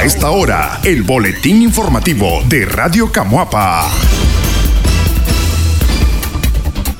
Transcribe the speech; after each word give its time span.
A 0.00 0.04
esta 0.04 0.30
hora, 0.30 0.80
el 0.82 1.02
boletín 1.02 1.60
informativo 1.60 2.42
de 2.48 2.64
Radio 2.64 3.12
Camuapa. 3.12 3.86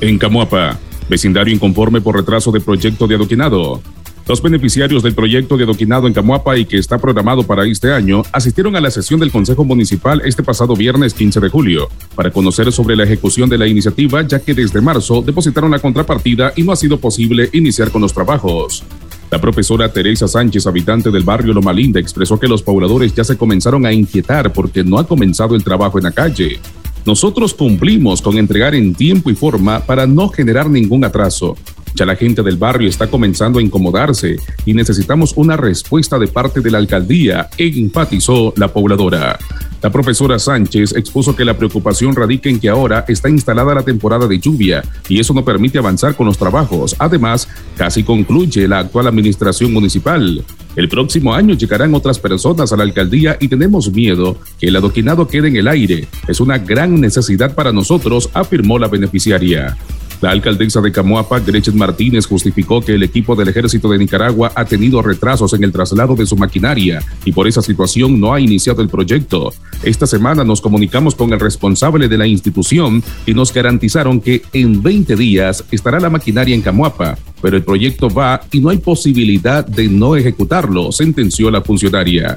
En 0.02 0.18
Camuapa, 0.18 0.78
vecindario 1.08 1.54
inconforme 1.54 2.02
por 2.02 2.14
retraso 2.14 2.52
de 2.52 2.60
proyecto 2.60 3.06
de 3.06 3.14
adoquinado. 3.14 3.80
Los 4.28 4.42
beneficiarios 4.42 5.02
del 5.02 5.14
proyecto 5.14 5.56
de 5.56 5.64
adoquinado 5.64 6.08
en 6.08 6.12
Camuapa 6.12 6.58
y 6.58 6.66
que 6.66 6.76
está 6.76 6.98
programado 6.98 7.42
para 7.44 7.64
este 7.64 7.90
año 7.90 8.22
asistieron 8.32 8.76
a 8.76 8.82
la 8.82 8.90
sesión 8.90 9.18
del 9.18 9.32
Consejo 9.32 9.64
Municipal 9.64 10.20
este 10.26 10.42
pasado 10.42 10.76
viernes 10.76 11.14
15 11.14 11.40
de 11.40 11.48
julio 11.48 11.88
para 12.14 12.30
conocer 12.30 12.70
sobre 12.70 12.96
la 12.96 13.04
ejecución 13.04 13.48
de 13.48 13.56
la 13.56 13.66
iniciativa 13.66 14.20
ya 14.28 14.40
que 14.40 14.52
desde 14.52 14.82
marzo 14.82 15.22
depositaron 15.22 15.70
la 15.70 15.78
contrapartida 15.78 16.52
y 16.54 16.64
no 16.64 16.72
ha 16.72 16.76
sido 16.76 17.00
posible 17.00 17.48
iniciar 17.54 17.90
con 17.90 18.02
los 18.02 18.12
trabajos. 18.12 18.84
La 19.30 19.40
profesora 19.40 19.92
Teresa 19.92 20.26
Sánchez, 20.26 20.66
habitante 20.66 21.08
del 21.08 21.22
barrio 21.22 21.54
Loma 21.54 21.72
Linda, 21.72 22.00
expresó 22.00 22.38
que 22.38 22.48
los 22.48 22.62
pobladores 22.62 23.14
ya 23.14 23.22
se 23.22 23.36
comenzaron 23.36 23.86
a 23.86 23.92
inquietar 23.92 24.52
porque 24.52 24.82
no 24.82 24.98
ha 24.98 25.06
comenzado 25.06 25.54
el 25.54 25.62
trabajo 25.62 25.98
en 25.98 26.04
la 26.04 26.10
calle. 26.10 26.58
Nosotros 27.06 27.54
cumplimos 27.54 28.20
con 28.20 28.36
entregar 28.36 28.74
en 28.74 28.92
tiempo 28.92 29.30
y 29.30 29.36
forma 29.36 29.80
para 29.80 30.04
no 30.04 30.28
generar 30.28 30.68
ningún 30.68 31.04
atraso. 31.04 31.56
Ya 31.94 32.06
la 32.06 32.16
gente 32.16 32.42
del 32.42 32.56
barrio 32.56 32.88
está 32.88 33.08
comenzando 33.08 33.58
a 33.58 33.62
incomodarse 33.62 34.36
y 34.64 34.74
necesitamos 34.74 35.32
una 35.36 35.56
respuesta 35.56 36.18
de 36.18 36.28
parte 36.28 36.60
de 36.60 36.70
la 36.70 36.78
alcaldía, 36.78 37.48
enfatizó 37.58 38.52
la 38.56 38.68
pobladora. 38.72 39.38
La 39.82 39.90
profesora 39.90 40.38
Sánchez 40.38 40.94
expuso 40.94 41.34
que 41.34 41.44
la 41.44 41.56
preocupación 41.56 42.14
radica 42.14 42.50
en 42.50 42.60
que 42.60 42.68
ahora 42.68 43.06
está 43.08 43.30
instalada 43.30 43.74
la 43.74 43.82
temporada 43.82 44.26
de 44.26 44.38
lluvia 44.38 44.84
y 45.08 45.18
eso 45.18 45.32
no 45.32 45.42
permite 45.42 45.78
avanzar 45.78 46.14
con 46.14 46.26
los 46.26 46.36
trabajos. 46.36 46.94
Además, 46.98 47.48
casi 47.78 48.02
concluye 48.02 48.68
la 48.68 48.80
actual 48.80 49.06
administración 49.06 49.72
municipal. 49.72 50.44
El 50.76 50.88
próximo 50.88 51.34
año 51.34 51.54
llegarán 51.54 51.94
otras 51.94 52.18
personas 52.18 52.72
a 52.72 52.76
la 52.76 52.82
alcaldía 52.82 53.38
y 53.40 53.48
tenemos 53.48 53.90
miedo 53.90 54.36
que 54.58 54.68
el 54.68 54.76
adoquinado 54.76 55.26
quede 55.26 55.48
en 55.48 55.56
el 55.56 55.68
aire. 55.68 56.06
Es 56.28 56.40
una 56.40 56.58
gran 56.58 57.00
necesidad 57.00 57.54
para 57.54 57.72
nosotros, 57.72 58.28
afirmó 58.34 58.78
la 58.78 58.88
beneficiaria. 58.88 59.78
La 60.20 60.32
alcaldesa 60.32 60.82
de 60.82 60.92
Camoapa, 60.92 61.40
Gretchen 61.40 61.78
Martínez, 61.78 62.26
justificó 62.26 62.82
que 62.82 62.94
el 62.94 63.02
equipo 63.02 63.34
del 63.34 63.48
ejército 63.48 63.88
de 63.88 63.98
Nicaragua 63.98 64.52
ha 64.54 64.66
tenido 64.66 65.00
retrasos 65.00 65.54
en 65.54 65.64
el 65.64 65.72
traslado 65.72 66.14
de 66.14 66.26
su 66.26 66.36
maquinaria 66.36 67.02
y 67.24 67.32
por 67.32 67.48
esa 67.48 67.62
situación 67.62 68.20
no 68.20 68.34
ha 68.34 68.40
iniciado 68.40 68.82
el 68.82 68.88
proyecto. 68.88 69.52
Esta 69.82 70.06
semana 70.06 70.44
nos 70.44 70.60
comunicamos 70.60 71.14
con 71.14 71.32
el 71.32 71.40
responsable 71.40 72.06
de 72.06 72.18
la 72.18 72.26
institución 72.26 73.02
y 73.24 73.32
nos 73.32 73.52
garantizaron 73.52 74.20
que 74.20 74.42
en 74.52 74.82
20 74.82 75.16
días 75.16 75.64
estará 75.70 75.98
la 75.98 76.10
maquinaria 76.10 76.54
en 76.54 76.60
Camoapa, 76.60 77.16
pero 77.40 77.56
el 77.56 77.62
proyecto 77.62 78.10
va 78.10 78.42
y 78.52 78.60
no 78.60 78.68
hay 78.68 78.78
posibilidad 78.78 79.66
de 79.66 79.88
no 79.88 80.16
ejecutarlo, 80.16 80.92
sentenció 80.92 81.50
la 81.50 81.62
funcionaria. 81.62 82.36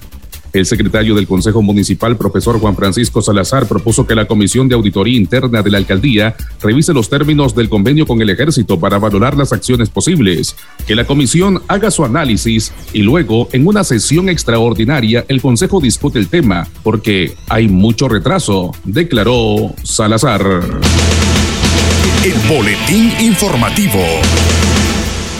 El 0.53 0.67
secretario 0.67 1.15
del 1.15 1.27
Consejo 1.27 1.63
Municipal, 1.63 2.15
profesor 2.15 2.59
Juan 2.59 2.75
Francisco 2.75 3.23
Salazar, 3.23 3.67
propuso 3.67 4.05
que 4.05 4.13
la 4.13 4.25
Comisión 4.25 4.69
de 4.69 4.75
Auditoría 4.75 5.17
Interna 5.17 5.63
de 5.63 5.71
la 5.71 5.79
Alcaldía 5.79 6.35
revise 6.61 6.93
los 6.93 7.09
términos 7.09 7.55
del 7.55 7.69
convenio 7.69 8.05
con 8.05 8.21
el 8.21 8.29
Ejército 8.29 8.79
para 8.79 8.99
valorar 8.99 9.35
las 9.35 9.51
acciones 9.51 9.89
posibles, 9.89 10.55
que 10.85 10.95
la 10.95 11.05
Comisión 11.05 11.63
haga 11.67 11.89
su 11.89 12.05
análisis 12.05 12.71
y 12.93 13.01
luego, 13.01 13.49
en 13.51 13.65
una 13.65 13.83
sesión 13.83 14.29
extraordinaria, 14.29 15.25
el 15.27 15.41
Consejo 15.41 15.81
discute 15.81 16.19
el 16.19 16.27
tema, 16.27 16.67
porque 16.83 17.33
hay 17.49 17.67
mucho 17.67 18.07
retraso, 18.07 18.75
declaró 18.83 19.73
Salazar. 19.81 20.41
El 22.23 22.33
Boletín 22.47 23.11
Informativo. 23.21 23.99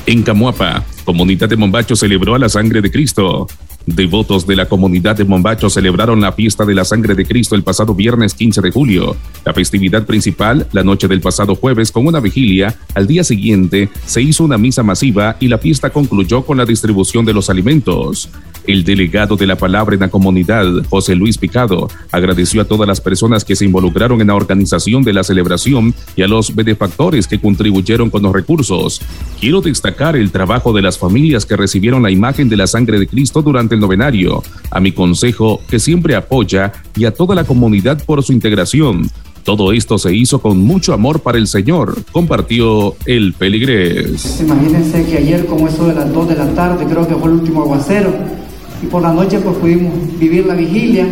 En 0.08 0.24
Camuapa, 0.24 0.84
Comunidad 1.06 1.50
de 1.50 1.56
Mombacho 1.56 1.96
celebró 1.96 2.34
a 2.34 2.40
la 2.40 2.50
sangre 2.50 2.82
de 2.82 2.92
Cristo. 2.92 3.48
Devotos 3.86 4.48
de 4.48 4.56
la 4.56 4.66
comunidad 4.66 5.18
de 5.18 5.26
Mombacho 5.26 5.70
celebraron 5.70 6.22
la 6.22 6.32
fiesta 6.32 6.64
de 6.64 6.74
la 6.74 6.86
sangre 6.86 7.16
de 7.16 7.26
Cristo 7.26 7.54
el 7.54 7.64
pasado 7.64 7.94
viernes 7.94 8.34
15 8.34 8.62
de 8.62 8.72
julio. 8.72 9.18
La 9.44 9.54
festividad 9.54 10.06
principal, 10.06 10.68
la 10.72 10.84
noche 10.84 11.10
del 11.10 11.20
pasado 11.20 11.56
jueves, 11.56 11.92
con 11.92 12.08
una 12.08 12.22
vigilia, 12.22 12.78
al 12.96 13.08
día 13.08 13.26
siguiente 13.26 13.90
se 14.06 14.22
hizo 14.22 14.46
una 14.46 14.58
misa 14.58 14.84
masiva 14.84 15.36
y 15.42 15.50
la 15.50 15.58
fiesta 15.58 15.90
concluyó 15.90 16.44
con 16.44 16.58
la 16.58 16.66
distribución 16.66 17.26
de 17.26 17.34
los 17.34 17.50
alimentos. 17.50 18.30
El 18.66 18.86
delegado 18.86 19.36
de 19.36 19.46
la 19.46 19.58
palabra 19.58 19.96
en 19.96 20.00
la 20.00 20.10
comunidad, 20.10 20.66
José 20.90 21.16
Luis 21.16 21.38
Picado, 21.38 21.90
agradeció 22.14 22.62
a 22.62 22.66
todas 22.66 22.88
las 22.88 23.02
personas 23.02 23.44
que 23.44 23.58
se 23.58 23.66
involucraron 23.66 24.22
en 24.22 24.28
la 24.28 24.36
organización 24.36 25.04
de 25.04 25.12
la 25.12 25.26
celebración 25.26 25.94
y 26.16 26.22
a 26.22 26.30
los 26.30 26.56
benefactores 26.56 27.28
que 27.28 27.42
contribuyeron 27.42 28.10
con 28.10 28.24
los 28.24 28.32
recursos. 28.32 29.02
Quiero 29.42 29.60
destacar 29.60 30.16
el 30.16 30.32
trabajo 30.32 30.72
de 30.72 30.82
las 30.82 30.98
familias 30.98 31.46
que 31.46 31.58
recibieron 31.58 32.04
la 32.04 32.12
imagen 32.12 32.48
de 32.48 32.56
la 32.56 32.68
sangre 32.68 33.00
de 33.00 33.08
Cristo 33.08 33.42
durante 33.42 33.73
el 33.74 33.80
novenario, 33.80 34.44
a 34.72 34.80
mi 34.80 34.92
consejo 34.92 35.62
que 35.70 35.80
siempre 35.80 36.16
apoya 36.16 36.72
y 36.96 37.06
a 37.06 37.12
toda 37.12 37.36
la 37.36 37.44
comunidad 37.44 38.04
por 38.06 38.24
su 38.24 38.34
integración. 38.34 39.10
Todo 39.44 39.74
esto 39.74 39.98
se 39.98 40.16
hizo 40.16 40.40
con 40.40 40.58
mucho 40.60 40.94
amor 40.94 41.20
para 41.20 41.38
el 41.38 41.48
Señor, 41.48 41.98
compartió 42.14 42.96
el 43.06 43.34
peligrés. 43.34 44.40
Imagínense 44.40 45.06
que 45.06 45.18
ayer, 45.18 45.46
como 45.46 45.68
eso 45.68 45.88
de 45.88 45.96
las 45.96 46.14
2 46.14 46.30
de 46.30 46.36
la 46.36 46.48
tarde, 46.54 46.86
creo 46.86 47.06
que 47.06 47.16
fue 47.16 47.30
el 47.30 47.40
último 47.40 47.64
aguacero, 47.64 48.14
y 48.84 48.86
por 48.88 49.02
la 49.02 49.14
noche 49.14 49.40
pues 49.40 49.58
pudimos 49.58 49.94
vivir 50.20 50.46
la 50.46 50.56
vigilia. 50.56 51.08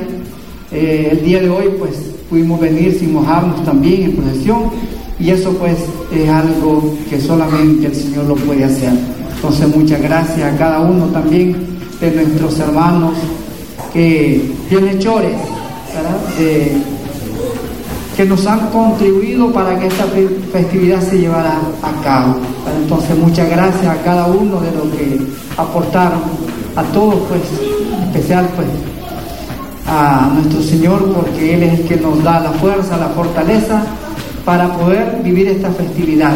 Eh, 0.71 1.09
el 1.11 1.25
día 1.25 1.41
de 1.41 1.49
hoy 1.49 1.65
pues 1.77 2.11
pudimos 2.29 2.59
venir 2.59 2.97
sin 2.97 3.13
mojarnos 3.13 3.63
también 3.65 4.03
en 4.03 4.15
procesión 4.15 4.71
y 5.19 5.29
eso 5.29 5.51
pues 5.53 5.77
es 6.13 6.29
algo 6.29 6.97
que 7.09 7.19
solamente 7.19 7.87
el 7.87 7.95
Señor 7.95 8.25
lo 8.25 8.35
puede 8.35 8.63
hacer. 8.63 8.93
Entonces 9.35 9.75
muchas 9.75 10.01
gracias 10.01 10.53
a 10.53 10.57
cada 10.57 10.79
uno 10.79 11.07
también 11.07 11.55
de 12.01 12.11
nuestros 12.11 12.59
hermanos 12.59 13.13
que 13.93 14.51
bienhechores, 14.69 15.37
De, 16.37 16.71
que 18.15 18.25
nos 18.25 18.45
han 18.45 18.69
contribuido 18.69 19.51
para 19.51 19.79
que 19.79 19.87
esta 19.87 20.05
festividad 20.51 21.01
se 21.01 21.19
llevara 21.19 21.59
a 21.81 22.03
cabo. 22.03 22.35
Entonces 22.81 23.17
muchas 23.17 23.49
gracias 23.49 23.85
a 23.85 24.01
cada 24.03 24.27
uno 24.27 24.59
de 24.59 24.71
los 24.71 24.87
que 24.95 25.19
aportaron 25.57 26.21
a 26.75 26.83
todos, 26.93 27.15
pues, 27.29 27.41
especial, 28.07 28.49
pues, 28.55 28.67
a 29.87 30.31
nuestro 30.33 30.61
Señor, 30.61 31.13
porque 31.13 31.53
Él 31.55 31.63
es 31.63 31.79
el 31.79 31.85
que 31.87 31.97
nos 31.97 32.23
da 32.23 32.39
la 32.39 32.51
fuerza, 32.51 32.97
la 32.97 33.09
fortaleza 33.09 33.83
para 34.45 34.73
poder 34.77 35.21
vivir 35.23 35.47
esta 35.47 35.69
festividad. 35.69 36.33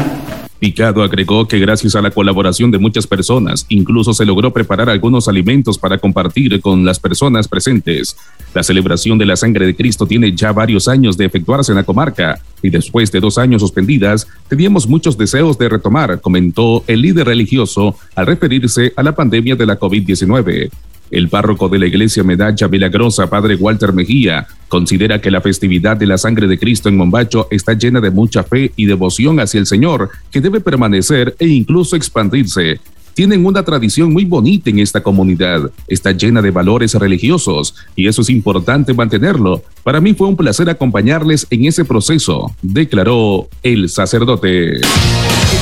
Picado 0.60 1.04
agregó 1.04 1.48
que 1.48 1.60
gracias 1.60 1.96
a 1.96 2.02
la 2.02 2.12
colaboración 2.12 2.72
de 2.72 2.78
muchas 2.78 3.06
personas, 3.06 3.66
incluso 3.70 4.14
se 4.14 4.26
logró 4.26 4.54
preparar 4.54 4.90
algunos 4.90 5.28
alimentos 5.28 5.78
para 5.78 5.98
compartir 5.98 6.62
con 6.62 6.86
las 6.86 7.00
personas 7.00 7.48
presentes. 7.48 8.16
La 8.54 8.64
celebración 8.64 9.18
de 9.18 9.26
la 9.26 9.36
sangre 9.36 9.66
de 9.66 9.76
Cristo 9.76 10.08
tiene 10.08 10.34
ya 10.34 10.54
varios 10.54 10.88
años 10.88 11.18
de 11.18 11.26
efectuarse 11.26 11.74
en 11.74 11.78
la 11.78 11.84
comarca 11.84 12.40
y 12.62 12.70
después 12.70 13.12
de 13.12 13.20
dos 13.20 13.38
años 13.38 13.62
suspendidas, 13.62 14.28
teníamos 14.48 14.88
muchos 14.88 15.18
deseos 15.18 15.58
de 15.58 15.68
retomar, 15.68 16.22
comentó 16.22 16.84
el 16.88 17.02
líder 17.02 17.28
religioso 17.28 17.96
al 18.16 18.26
referirse 18.26 18.94
a 18.96 19.04
la 19.04 19.14
pandemia 19.14 19.56
de 19.56 19.66
la 19.66 19.78
COVID-19. 19.78 20.70
El 21.12 21.30
párroco 21.30 21.70
de 21.70 21.80
la 21.80 21.88
iglesia 21.88 22.24
Medalla 22.24 22.68
Milagrosa, 22.68 23.30
padre 23.30 23.56
Walter 23.56 23.94
Mejía, 23.94 24.48
considera 24.68 25.22
que 25.22 25.32
la 25.32 25.42
festividad 25.42 25.96
de 25.98 26.08
la 26.08 26.18
sangre 26.18 26.48
de 26.48 26.58
Cristo 26.58 26.90
en 26.90 26.98
Mombacho 26.98 27.48
está 27.52 27.74
llena 27.74 28.02
de 28.02 28.12
mucha 28.12 28.44
fe 28.44 28.72
y 28.76 28.86
devoción 28.86 29.40
hacia 29.40 29.60
el 29.60 29.66
Señor, 29.66 30.10
que 30.32 30.42
debe 30.42 30.60
permanecer 30.60 31.36
e 31.40 31.48
incluso 31.48 31.96
expandirse. 31.96 32.80
Tienen 33.14 33.46
una 33.46 33.64
tradición 33.64 34.12
muy 34.12 34.26
bonita 34.26 34.70
en 34.70 34.80
esta 34.80 35.02
comunidad, 35.02 35.72
está 35.88 36.12
llena 36.12 36.42
de 36.42 36.52
valores 36.52 36.94
religiosos 36.96 37.74
y 37.96 38.08
eso 38.08 38.22
es 38.22 38.30
importante 38.30 38.94
mantenerlo. 38.94 39.64
Para 39.84 40.02
mí 40.02 40.14
fue 40.14 40.28
un 40.28 40.36
placer 40.36 40.70
acompañarles 40.70 41.48
en 41.50 41.64
ese 41.64 41.86
proceso, 41.86 42.54
declaró 42.62 43.48
el 43.64 43.88
sacerdote. 43.88 44.82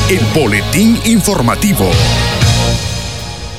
El 0.09 0.19
boletín 0.33 0.97
informativo. 1.05 1.91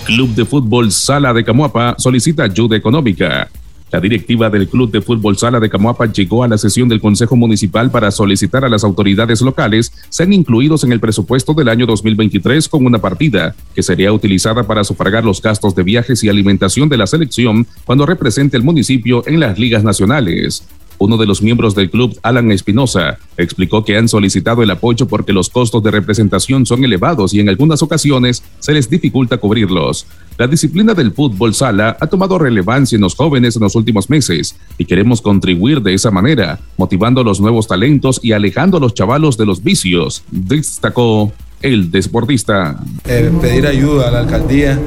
Club 0.04 0.34
de 0.34 0.44
Fútbol 0.44 0.92
Sala 0.92 1.32
de 1.32 1.42
Camuapa 1.42 1.94
solicita 1.96 2.44
ayuda 2.44 2.76
económica. 2.76 3.48
La 3.90 4.00
directiva 4.00 4.50
del 4.50 4.68
Club 4.68 4.90
de 4.90 5.00
Fútbol 5.00 5.38
Sala 5.38 5.60
de 5.60 5.70
Camuapa 5.70 6.04
llegó 6.12 6.44
a 6.44 6.48
la 6.48 6.58
sesión 6.58 6.90
del 6.90 7.00
Consejo 7.00 7.36
Municipal 7.36 7.90
para 7.90 8.10
solicitar 8.10 8.66
a 8.66 8.68
las 8.68 8.84
autoridades 8.84 9.40
locales 9.40 9.92
sean 10.10 10.34
incluidos 10.34 10.84
en 10.84 10.92
el 10.92 11.00
presupuesto 11.00 11.54
del 11.54 11.70
año 11.70 11.86
2023 11.86 12.68
con 12.68 12.84
una 12.84 12.98
partida 12.98 13.54
que 13.74 13.82
sería 13.82 14.12
utilizada 14.12 14.64
para 14.64 14.84
sufragar 14.84 15.24
los 15.24 15.40
gastos 15.40 15.74
de 15.74 15.84
viajes 15.84 16.22
y 16.22 16.28
alimentación 16.28 16.90
de 16.90 16.98
la 16.98 17.06
selección 17.06 17.66
cuando 17.86 18.04
represente 18.04 18.58
el 18.58 18.62
municipio 18.62 19.26
en 19.26 19.40
las 19.40 19.58
ligas 19.58 19.84
nacionales. 19.84 20.66
Uno 20.98 21.16
de 21.16 21.26
los 21.26 21.42
miembros 21.42 21.74
del 21.74 21.90
club, 21.90 22.18
Alan 22.22 22.52
Espinosa, 22.52 23.18
explicó 23.36 23.84
que 23.84 23.96
han 23.96 24.08
solicitado 24.08 24.62
el 24.62 24.70
apoyo 24.70 25.06
porque 25.06 25.32
los 25.32 25.50
costos 25.50 25.82
de 25.82 25.90
representación 25.90 26.66
son 26.66 26.84
elevados 26.84 27.34
y 27.34 27.40
en 27.40 27.48
algunas 27.48 27.82
ocasiones 27.82 28.42
se 28.58 28.72
les 28.72 28.88
dificulta 28.88 29.38
cubrirlos. 29.38 30.06
La 30.38 30.46
disciplina 30.46 30.94
del 30.94 31.12
fútbol 31.12 31.54
sala 31.54 31.96
ha 32.00 32.06
tomado 32.06 32.38
relevancia 32.38 32.96
en 32.96 33.02
los 33.02 33.14
jóvenes 33.14 33.56
en 33.56 33.62
los 33.62 33.76
últimos 33.76 34.10
meses 34.10 34.56
y 34.78 34.84
queremos 34.84 35.20
contribuir 35.20 35.80
de 35.80 35.94
esa 35.94 36.10
manera, 36.10 36.58
motivando 36.76 37.20
a 37.20 37.24
los 37.24 37.40
nuevos 37.40 37.66
talentos 37.66 38.20
y 38.22 38.32
alejando 38.32 38.78
a 38.78 38.80
los 38.80 38.94
chavalos 38.94 39.36
de 39.36 39.46
los 39.46 39.62
vicios, 39.62 40.24
destacó 40.30 41.32
el 41.62 41.90
deportista. 41.90 42.78
Eh, 43.06 43.32
pedir 43.40 43.66
ayuda 43.66 44.08
a 44.08 44.10
la 44.10 44.20
alcaldía 44.20 44.78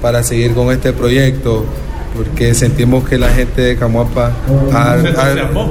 para 0.00 0.22
seguir 0.22 0.54
con 0.54 0.70
este 0.70 0.92
proyecto 0.92 1.64
porque 2.16 2.54
sentimos 2.54 3.08
que 3.08 3.18
la 3.18 3.28
gente 3.28 3.60
de 3.60 3.76
Camuapa 3.76 4.32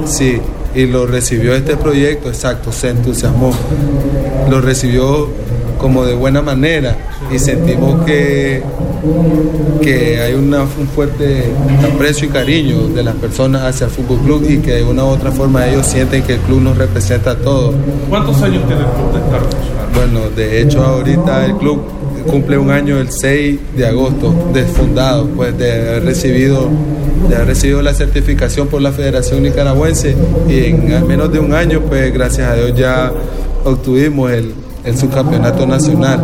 sí, 0.06 0.40
y 0.74 0.86
lo 0.86 1.06
recibió 1.06 1.54
este 1.54 1.76
proyecto, 1.76 2.28
exacto, 2.28 2.72
se 2.72 2.90
entusiasmó, 2.90 3.52
lo 4.50 4.60
recibió 4.60 5.28
como 5.78 6.04
de 6.04 6.14
buena 6.14 6.42
manera 6.42 6.96
y 7.32 7.38
sentimos 7.38 8.04
que, 8.04 8.62
que 9.82 10.20
hay 10.20 10.34
una, 10.34 10.62
un 10.62 10.88
fuerte 10.94 11.44
aprecio 11.92 12.28
y 12.28 12.30
cariño 12.30 12.88
de 12.88 13.02
las 13.02 13.14
personas 13.16 13.62
hacia 13.62 13.86
el 13.86 13.90
Fútbol 13.90 14.18
Club 14.20 14.46
y 14.48 14.58
que 14.58 14.72
de 14.72 14.84
una 14.84 15.04
u 15.04 15.08
otra 15.08 15.30
forma 15.32 15.66
ellos 15.66 15.86
sienten 15.86 16.22
que 16.22 16.34
el 16.34 16.40
club 16.40 16.60
nos 16.60 16.76
representa 16.76 17.32
a 17.32 17.36
todos. 17.36 17.74
¿Cuántos 18.08 18.40
años 18.42 18.66
tiene 18.66 18.82
el 18.82 18.88
club 18.88 19.12
de 19.12 19.18
estar 19.18 19.40
Bueno, 19.94 20.30
de 20.30 20.62
hecho 20.62 20.82
ahorita 20.82 21.46
el 21.46 21.56
club 21.56 21.80
cumple 22.26 22.58
un 22.58 22.70
año 22.70 22.98
el 22.98 23.10
6 23.10 23.60
de 23.76 23.86
agosto 23.86 24.34
de 24.52 24.64
fundado, 24.64 25.26
pues 25.28 25.56
de 25.56 25.72
haber 25.72 26.04
recibido 26.04 26.68
de 27.28 27.34
haber 27.34 27.48
recibido 27.48 27.82
la 27.82 27.94
certificación 27.94 28.68
por 28.68 28.82
la 28.82 28.92
Federación 28.92 29.42
Nicaragüense 29.42 30.14
y 30.48 30.64
en 30.64 31.06
menos 31.06 31.32
de 31.32 31.40
un 31.40 31.54
año, 31.54 31.80
pues 31.80 32.12
gracias 32.12 32.48
a 32.48 32.54
Dios 32.54 32.74
ya 32.76 33.12
obtuvimos 33.64 34.30
el, 34.30 34.52
el 34.86 34.96
subcampeonato 34.96 35.66
nacional. 35.66 36.20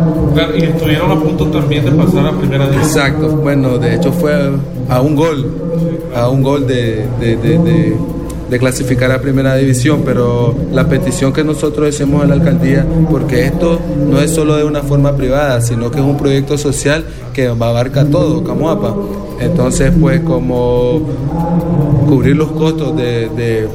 y 0.57 0.63
estuvieron 0.63 1.11
a 1.11 1.19
punto 1.19 1.47
también 1.47 1.85
de 1.85 1.91
pasar 1.91 2.27
a 2.27 2.31
primera 2.31 2.69
división. 2.69 3.05
Exacto, 3.05 3.27
bueno, 3.35 3.77
de 3.77 3.95
hecho 3.95 4.11
fue 4.11 4.33
a 4.89 5.01
un 5.01 5.15
gol, 5.15 5.51
a 6.15 6.29
un 6.29 6.41
gol 6.41 6.65
de, 6.65 7.05
de, 7.19 7.97
clasificar 8.59 9.11
a 9.11 9.19
primera 9.19 9.55
división, 9.55 10.03
pero 10.05 10.55
la 10.71 10.87
petición 10.87 11.33
que 11.33 11.43
nosotros 11.43 11.89
hacemos 11.89 12.23
a 12.23 12.27
la 12.27 12.35
alcaldía, 12.35 12.85
porque 13.09 13.47
esto 13.47 13.79
no 14.07 14.21
es 14.21 14.29
solo 14.29 14.55
de 14.55 14.63
una 14.63 14.83
forma 14.83 15.15
privada, 15.15 15.59
sino 15.59 15.89
que 15.89 15.99
es 15.99 16.05
un 16.05 16.17
proyecto 16.17 16.55
social 16.55 17.03
que 17.33 17.47
abarca 17.47 18.05
todo, 18.05 18.43
Camuapa. 18.43 18.95
Entonces, 19.39 19.91
pues 19.99 20.21
como 20.21 21.01
cubrir 22.07 22.35
los 22.35 22.51
costos 22.51 22.95
de, 22.95 23.67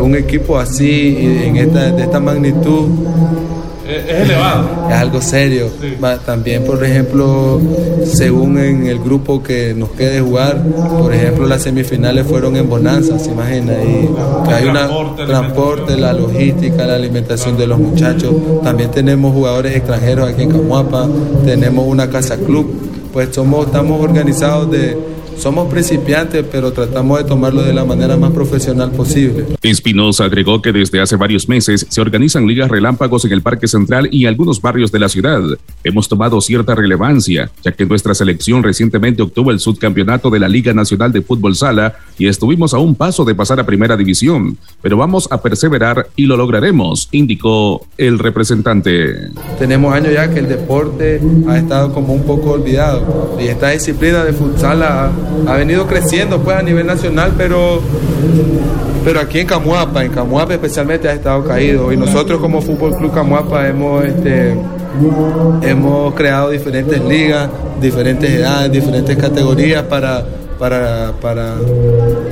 un 0.00 0.14
equipo 0.14 0.58
así, 0.58 1.18
en 1.44 1.56
esta, 1.56 1.92
de 1.92 2.02
esta 2.02 2.18
magnitud, 2.18 2.88
es 3.88 4.08
elevado. 4.08 4.88
Es 4.88 4.94
algo 4.94 5.20
serio. 5.20 5.70
También, 6.24 6.64
por 6.64 6.84
ejemplo, 6.84 7.60
según 8.04 8.58
en 8.58 8.86
el 8.86 8.98
grupo 8.98 9.42
que 9.42 9.74
nos 9.74 9.90
quede 9.90 10.20
jugar, 10.20 10.62
por 10.98 11.12
ejemplo, 11.12 11.46
las 11.46 11.62
semifinales 11.62 12.26
fueron 12.26 12.56
en 12.56 12.68
Bonanza, 12.68 13.18
se 13.18 13.30
imagina, 13.30 13.72
y 13.72 14.08
hay 14.52 14.66
un 14.66 15.16
transporte, 15.16 15.96
la 15.96 16.12
logística, 16.12 16.86
la 16.86 16.96
alimentación 16.96 17.56
de 17.56 17.66
los 17.66 17.78
muchachos. 17.78 18.34
También 18.62 18.90
tenemos 18.90 19.32
jugadores 19.32 19.76
extranjeros 19.76 20.28
aquí 20.28 20.42
en 20.42 20.50
Camuapa, 20.50 21.08
tenemos 21.44 21.86
una 21.86 22.08
casa 22.08 22.36
club, 22.36 22.72
pues 23.12 23.28
somos, 23.32 23.66
estamos 23.66 24.00
organizados 24.00 24.70
de 24.70 25.13
somos 25.36 25.70
principiantes, 25.70 26.44
pero 26.50 26.72
tratamos 26.72 27.18
de 27.18 27.24
tomarlo 27.24 27.62
de 27.62 27.72
la 27.72 27.84
manera 27.84 28.16
más 28.16 28.32
profesional 28.32 28.90
posible. 28.90 29.44
Espinosa 29.62 30.24
agregó 30.24 30.60
que 30.62 30.72
desde 30.72 31.00
hace 31.00 31.16
varios 31.16 31.48
meses 31.48 31.86
se 31.88 32.00
organizan 32.00 32.46
ligas 32.46 32.70
relámpagos 32.70 33.24
en 33.24 33.32
el 33.32 33.42
Parque 33.42 33.66
Central 33.68 34.08
y 34.10 34.26
algunos 34.26 34.60
barrios 34.60 34.92
de 34.92 34.98
la 34.98 35.08
ciudad. 35.08 35.42
Hemos 35.82 36.08
tomado 36.08 36.40
cierta 36.40 36.74
relevancia, 36.74 37.50
ya 37.62 37.72
que 37.72 37.86
nuestra 37.86 38.14
selección 38.14 38.62
recientemente 38.62 39.22
obtuvo 39.22 39.50
el 39.50 39.60
subcampeonato 39.60 40.30
de 40.30 40.38
la 40.38 40.48
Liga 40.48 40.72
Nacional 40.72 41.12
de 41.12 41.22
Fútbol 41.22 41.56
Sala 41.56 41.94
y 42.18 42.26
estuvimos 42.26 42.74
a 42.74 42.78
un 42.78 42.94
paso 42.94 43.24
de 43.24 43.34
pasar 43.34 43.60
a 43.60 43.66
Primera 43.66 43.96
División. 43.96 44.56
Pero 44.82 44.96
vamos 44.96 45.28
a 45.30 45.40
perseverar 45.40 46.08
y 46.16 46.26
lo 46.26 46.36
lograremos, 46.36 47.08
indicó 47.12 47.86
el 47.96 48.18
representante. 48.18 49.30
Tenemos 49.58 49.94
años 49.94 50.12
ya 50.12 50.32
que 50.32 50.40
el 50.40 50.48
deporte 50.48 51.20
ha 51.48 51.58
estado 51.58 51.92
como 51.92 52.12
un 52.12 52.22
poco 52.22 52.52
olvidado 52.52 53.36
y 53.40 53.48
esta 53.48 53.70
disciplina 53.70 54.24
de 54.24 54.32
futsal 54.32 54.82
ha 55.46 55.54
ha 55.54 55.56
venido 55.56 55.86
creciendo 55.86 56.40
pues 56.40 56.56
a 56.56 56.62
nivel 56.62 56.86
nacional, 56.86 57.32
pero, 57.36 57.80
pero 59.04 59.20
aquí 59.20 59.40
en 59.40 59.46
Camuapa, 59.46 60.04
en 60.04 60.12
Camuapa 60.12 60.54
especialmente 60.54 61.08
ha 61.08 61.12
estado 61.12 61.44
caído. 61.44 61.92
Y 61.92 61.96
nosotros 61.96 62.40
como 62.40 62.60
Fútbol 62.60 62.96
Club 62.96 63.12
Camuapa 63.12 63.66
hemos, 63.68 64.04
este, 64.04 64.54
hemos 65.62 66.14
creado 66.14 66.50
diferentes 66.50 67.02
ligas, 67.04 67.48
diferentes 67.80 68.30
edades, 68.30 68.72
diferentes 68.72 69.16
categorías 69.16 69.82
para 69.84 70.24
para, 70.58 71.12
para 71.20 71.56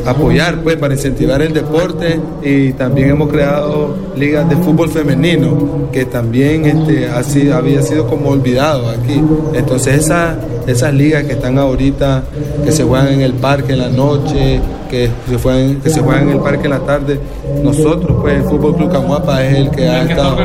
apoyar, 0.06 0.62
pues, 0.62 0.76
para 0.76 0.94
incentivar 0.94 1.42
el 1.42 1.52
deporte 1.52 2.20
y 2.42 2.72
también 2.72 3.10
hemos 3.10 3.28
creado 3.28 3.94
ligas 4.16 4.48
de 4.48 4.56
fútbol 4.56 4.90
femenino 4.90 5.88
que 5.92 6.04
también 6.04 6.64
este, 6.64 7.08
así, 7.08 7.50
había 7.50 7.82
sido 7.82 8.06
como 8.06 8.30
olvidado 8.30 8.88
aquí. 8.90 9.22
Entonces 9.54 10.04
esa, 10.04 10.36
esas 10.66 10.94
ligas 10.94 11.24
que 11.24 11.32
están 11.32 11.58
ahorita, 11.58 12.24
que 12.64 12.72
se 12.72 12.84
juegan 12.84 13.08
en 13.08 13.20
el 13.20 13.34
parque 13.34 13.72
en 13.72 13.78
la 13.78 13.88
noche, 13.88 14.60
que 14.90 15.10
se 15.28 15.36
juegan, 15.38 15.80
que 15.80 15.90
se 15.90 16.00
juegan 16.00 16.28
en 16.28 16.36
el 16.36 16.40
parque 16.40 16.64
en 16.64 16.70
la 16.70 16.80
tarde, 16.80 17.18
nosotros, 17.62 18.18
pues 18.20 18.36
el 18.36 18.42
Fútbol 18.44 18.76
Club 18.76 18.92
Camuapa 18.92 19.42
es 19.44 19.56
el 19.56 19.70
que 19.70 19.88
ha 19.88 20.02
estado. 20.02 20.40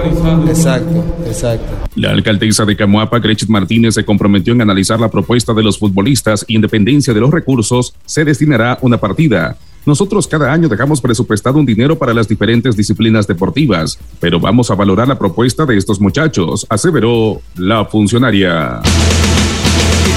Exacto, 0.47 1.03
exacto. 1.25 1.65
La 1.95 2.11
alcaldesa 2.11 2.63
de 2.63 2.75
Camuapa, 2.75 3.19
Gretchen 3.19 3.51
Martínez, 3.51 3.95
se 3.95 4.05
comprometió 4.05 4.53
en 4.53 4.61
analizar 4.61 4.99
la 4.99 5.09
propuesta 5.09 5.53
de 5.53 5.63
los 5.63 5.77
futbolistas 5.77 6.45
y 6.47 6.55
independencia 6.55 7.13
de 7.13 7.19
los 7.19 7.31
recursos, 7.31 7.93
se 8.05 8.23
destinará 8.23 8.77
una 8.81 8.97
partida. 8.97 9.57
Nosotros 9.87 10.27
cada 10.27 10.51
año 10.51 10.67
dejamos 10.67 10.99
presupuestado 10.99 11.59
un 11.59 11.65
dinero 11.65 11.97
para 11.97 12.13
las 12.13 12.27
diferentes 12.27 12.75
disciplinas 12.75 13.25
deportivas, 13.25 13.97
pero 14.19 14.37
vamos 14.37 14.69
a 14.69 14.75
valorar 14.75 15.07
la 15.07 15.17
propuesta 15.17 15.65
de 15.65 15.77
estos 15.77 16.01
muchachos, 16.01 16.67
aseveró 16.69 17.41
la 17.55 17.85
funcionaria. 17.85 18.81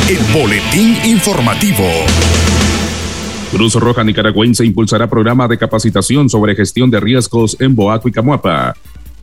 El 0.08 0.19
boletín 0.32 0.96
informativo. 1.04 1.84
Cruz 3.50 3.75
Roja 3.75 4.04
Nicaragüense 4.04 4.64
impulsará 4.64 5.10
programa 5.10 5.48
de 5.48 5.58
capacitación 5.58 6.31
sobre 6.31 6.54
gestión 6.54 6.90
de 6.90 7.00
riesgos 7.00 7.56
en 7.58 7.75
Boaco 7.75 8.08
y 8.08 8.12
Camuapa. 8.12 8.76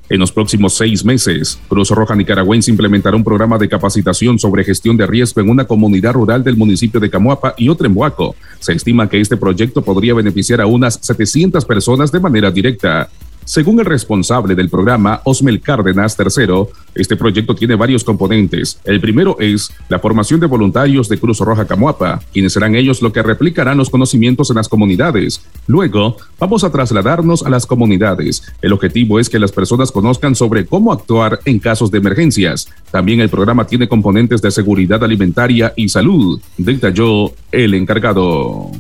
En 0.10 0.20
los 0.20 0.34
próximos 0.34 0.74
seis 0.74 1.06
meses, 1.06 1.58
Cruz 1.70 1.90
Roja 1.92 2.16
Nicaragüense 2.16 2.70
implementará 2.70 3.16
un 3.16 3.24
programa 3.24 3.58
de 3.58 3.70
capacitación 3.70 4.40
sobre 4.40 4.66
gestión 4.66 4.98
de 4.98 5.08
riesgo 5.08 5.40
en 5.40 5.50
una 5.50 5.64
comunidad 5.64 6.14
rural 6.14 6.44
del 6.44 6.58
municipio 6.58 7.00
de 7.00 7.10
Camuapa 7.10 7.54
y 7.58 7.70
otra 7.70 7.88
en 7.88 7.94
Boaco. 7.94 8.36
Se 8.60 8.74
estima 8.74 9.08
que 9.08 9.22
este 9.22 9.38
proyecto 9.38 9.82
podría 9.82 10.14
beneficiar 10.14 10.60
a 10.60 10.66
unas 10.66 11.00
700 11.02 11.64
personas 11.64 12.12
de 12.12 12.20
manera 12.20 12.52
directa. 12.52 13.10
Según 13.48 13.80
el 13.80 13.86
responsable 13.86 14.56
del 14.56 14.70
programa, 14.70 15.22
Osmel 15.24 15.62
Cárdenas 15.62 16.18
III, 16.20 16.66
este 16.96 17.16
proyecto 17.16 17.56
tiene 17.56 17.76
varios 17.76 18.04
componentes. 18.04 18.78
El 18.84 19.00
primero 19.00 19.38
es 19.40 19.72
la 19.88 20.00
formación 20.00 20.42
de 20.42 20.48
voluntarios 20.48 21.08
de 21.08 21.18
Cruz 21.18 21.40
Roja 21.40 21.64
Camuapa, 21.66 22.20
quienes 22.34 22.52
serán 22.52 22.76
ellos 22.76 23.02
los 23.02 23.14
que 23.14 23.24
replicarán 23.24 23.78
los 23.78 23.90
conocimientos 23.90 24.50
en 24.50 24.58
las 24.58 24.68
comunidades. 24.68 25.42
Luego, 25.66 26.18
vamos 26.38 26.66
a 26.66 26.74
trasladarnos 26.74 27.42
a 27.42 27.50
las 27.50 27.66
comunidades. 27.66 28.44
El 28.62 28.74
objetivo 28.74 29.18
es 29.18 29.30
que 29.30 29.40
las 29.40 29.54
personas 29.54 29.94
conozcan 29.94 30.36
sobre 30.36 30.66
cómo 30.66 30.92
actuar 30.92 31.40
en 31.46 31.60
casos 31.60 31.90
de 31.90 32.00
emergencias. 32.00 32.68
También 32.92 33.22
el 33.22 33.30
programa 33.30 33.66
tiene 33.66 33.88
componentes 33.88 34.42
de 34.42 34.52
seguridad 34.52 35.02
alimentaria 35.06 35.72
y 35.78 35.88
salud, 35.88 36.42
detalló 36.58 37.32
el 37.54 37.76
encargado. 37.76 38.72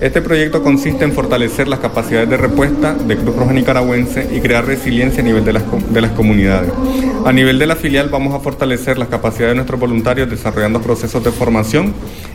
Este 0.00 0.22
proyecto 0.22 0.62
consiste 0.62 1.04
en 1.04 1.12
fortalecer 1.12 1.68
las 1.68 1.80
capacidades 1.80 2.30
de 2.30 2.38
respuesta 2.38 2.94
de 2.94 3.16
Cruz 3.18 3.36
Roja 3.36 3.52
Nicaragua 3.52 3.73
y 4.32 4.40
crear 4.40 4.64
resiliencia 4.64 5.20
a 5.20 5.24
nivel 5.24 5.44
de 5.44 5.52
las, 5.52 5.64
de 5.90 6.00
las 6.00 6.12
comunidades. 6.12 6.70
A 7.24 7.32
nivel 7.32 7.58
de 7.58 7.66
la 7.66 7.74
filial 7.74 8.08
vamos 8.08 8.34
a 8.34 8.40
fortalecer 8.40 8.98
las 8.98 9.08
capacidades 9.08 9.52
de 9.52 9.54
nuestros 9.56 9.80
voluntarios 9.80 10.30
desarrollando 10.30 10.80
procesos 10.80 11.24
de 11.24 11.32
formación 11.32 11.92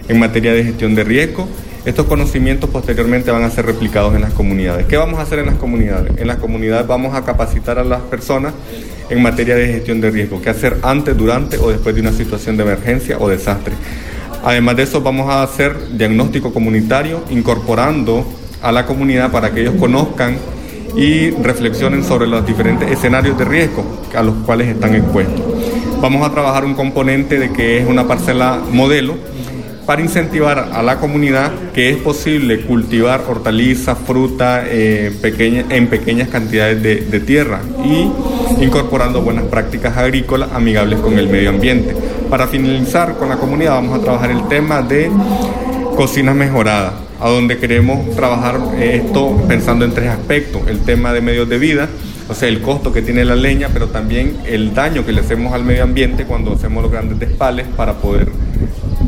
en 0.08 0.20
materia 0.20 0.54
de 0.54 0.64
gestión 0.64 0.96
de 0.96 1.04
riesgo. 1.04 1.48
Estos 1.86 2.08
conocimientos 2.08 2.70
posteriormente 2.70 3.32
van 3.32 3.44
a 3.44 3.50
ser 3.50 3.66
replicados 3.66 4.14
en 4.16 4.22
las 4.22 4.34
comunidades. 4.34 4.86
¿Qué 4.88 4.98
vamos 4.98 5.20
a 5.20 5.22
hacer 5.22 5.40
en 5.40 5.46
las 5.46 5.56
comunidades? 5.56 6.12
En 6.18 6.28
las 6.28 6.38
comunidades 6.38 6.86
vamos 6.86 7.16
a 7.16 7.24
capacitar 7.24 7.80
a 7.80 7.86
las 7.86 8.02
personas 8.02 8.54
en 9.10 9.22
materia 9.22 9.56
de 9.56 9.68
gestión 9.68 10.02
de 10.02 10.12
riesgo, 10.12 10.42
qué 10.42 10.50
hacer 10.50 10.78
antes, 10.84 11.16
durante 11.18 11.58
o 11.58 11.70
después 11.70 11.96
de 11.96 12.02
una 12.02 12.12
situación 12.12 12.58
de 12.58 12.64
emergencia 12.64 13.18
o 13.18 13.30
desastre. 13.30 13.74
Además 14.44 14.76
de 14.76 14.84
eso, 14.84 15.02
vamos 15.02 15.30
a 15.30 15.42
hacer 15.42 15.98
diagnóstico 15.98 16.54
comunitario 16.54 17.24
incorporando 17.30 18.26
a 18.62 18.72
la 18.72 18.86
comunidad 18.86 19.32
para 19.32 19.52
que 19.52 19.62
ellos 19.62 19.76
conozcan 19.80 20.38
y 20.96 21.32
reflexionen 21.32 22.04
sobre 22.04 22.28
los 22.28 22.46
diferentes 22.46 22.90
escenarios 22.92 23.38
de 23.38 23.46
riesgo 23.46 23.84
a 24.16 24.24
los 24.24 24.36
cuales 24.46 24.68
están 24.70 24.96
expuestos. 24.96 25.42
Vamos 26.02 26.28
a 26.28 26.32
trabajar 26.32 26.66
un 26.66 26.74
componente 26.74 27.38
de 27.40 27.52
que 27.52 27.80
es 27.80 27.88
una 27.88 28.08
parcela 28.08 28.60
modelo 28.72 29.16
para 29.86 30.02
incentivar 30.02 30.70
a 30.72 30.84
la 30.84 30.98
comunidad 30.98 31.52
que 31.74 31.90
es 31.90 31.98
posible 31.98 32.62
cultivar 32.62 33.24
hortalizas, 33.28 33.98
fruta 33.98 34.64
eh, 34.66 35.12
en 35.70 35.88
pequeñas 35.88 36.30
cantidades 36.30 36.82
de, 36.84 36.98
de 36.98 37.20
tierra 37.20 37.60
y 37.84 38.64
incorporando 38.64 39.22
buenas 39.22 39.46
prácticas 39.46 39.98
agrícolas 39.98 40.52
amigables 40.54 41.00
con 41.00 41.18
el 41.18 41.28
medio 41.28 41.50
ambiente. 41.50 41.96
Para 42.30 42.48
finalizar 42.48 43.16
con 43.16 43.30
la 43.30 43.38
comunidad 43.38 43.72
vamos 43.72 44.00
a 44.00 44.02
trabajar 44.02 44.30
el 44.32 44.48
tema 44.48 44.82
de 44.84 45.10
cocinas 45.96 46.36
mejoradas 46.36 47.09
a 47.20 47.30
donde 47.30 47.58
queremos 47.58 48.16
trabajar 48.16 48.60
esto 48.80 49.36
pensando 49.48 49.86
en 49.86 49.94
tres 49.94 50.10
aspectos, 50.10 50.62
el 50.68 50.80
tema 50.80 51.14
de 51.14 51.22
medios 51.22 51.50
de 51.50 51.58
vida, 51.58 51.90
o 52.30 52.34
sea, 52.34 52.48
el 52.48 52.62
costo 52.62 52.94
que 52.94 53.02
tiene 53.02 53.26
la 53.26 53.36
leña, 53.36 53.70
pero 53.74 53.88
también 53.88 54.38
el 54.46 54.74
daño 54.74 55.06
que 55.06 55.12
le 55.12 55.22
hacemos 55.22 55.54
al 55.54 55.64
medio 55.64 55.84
ambiente 55.84 56.26
cuando 56.26 56.54
hacemos 56.54 56.84
los 56.84 56.92
grandes 56.92 57.20
despales 57.20 57.66
para 57.76 57.94
poder 57.96 58.30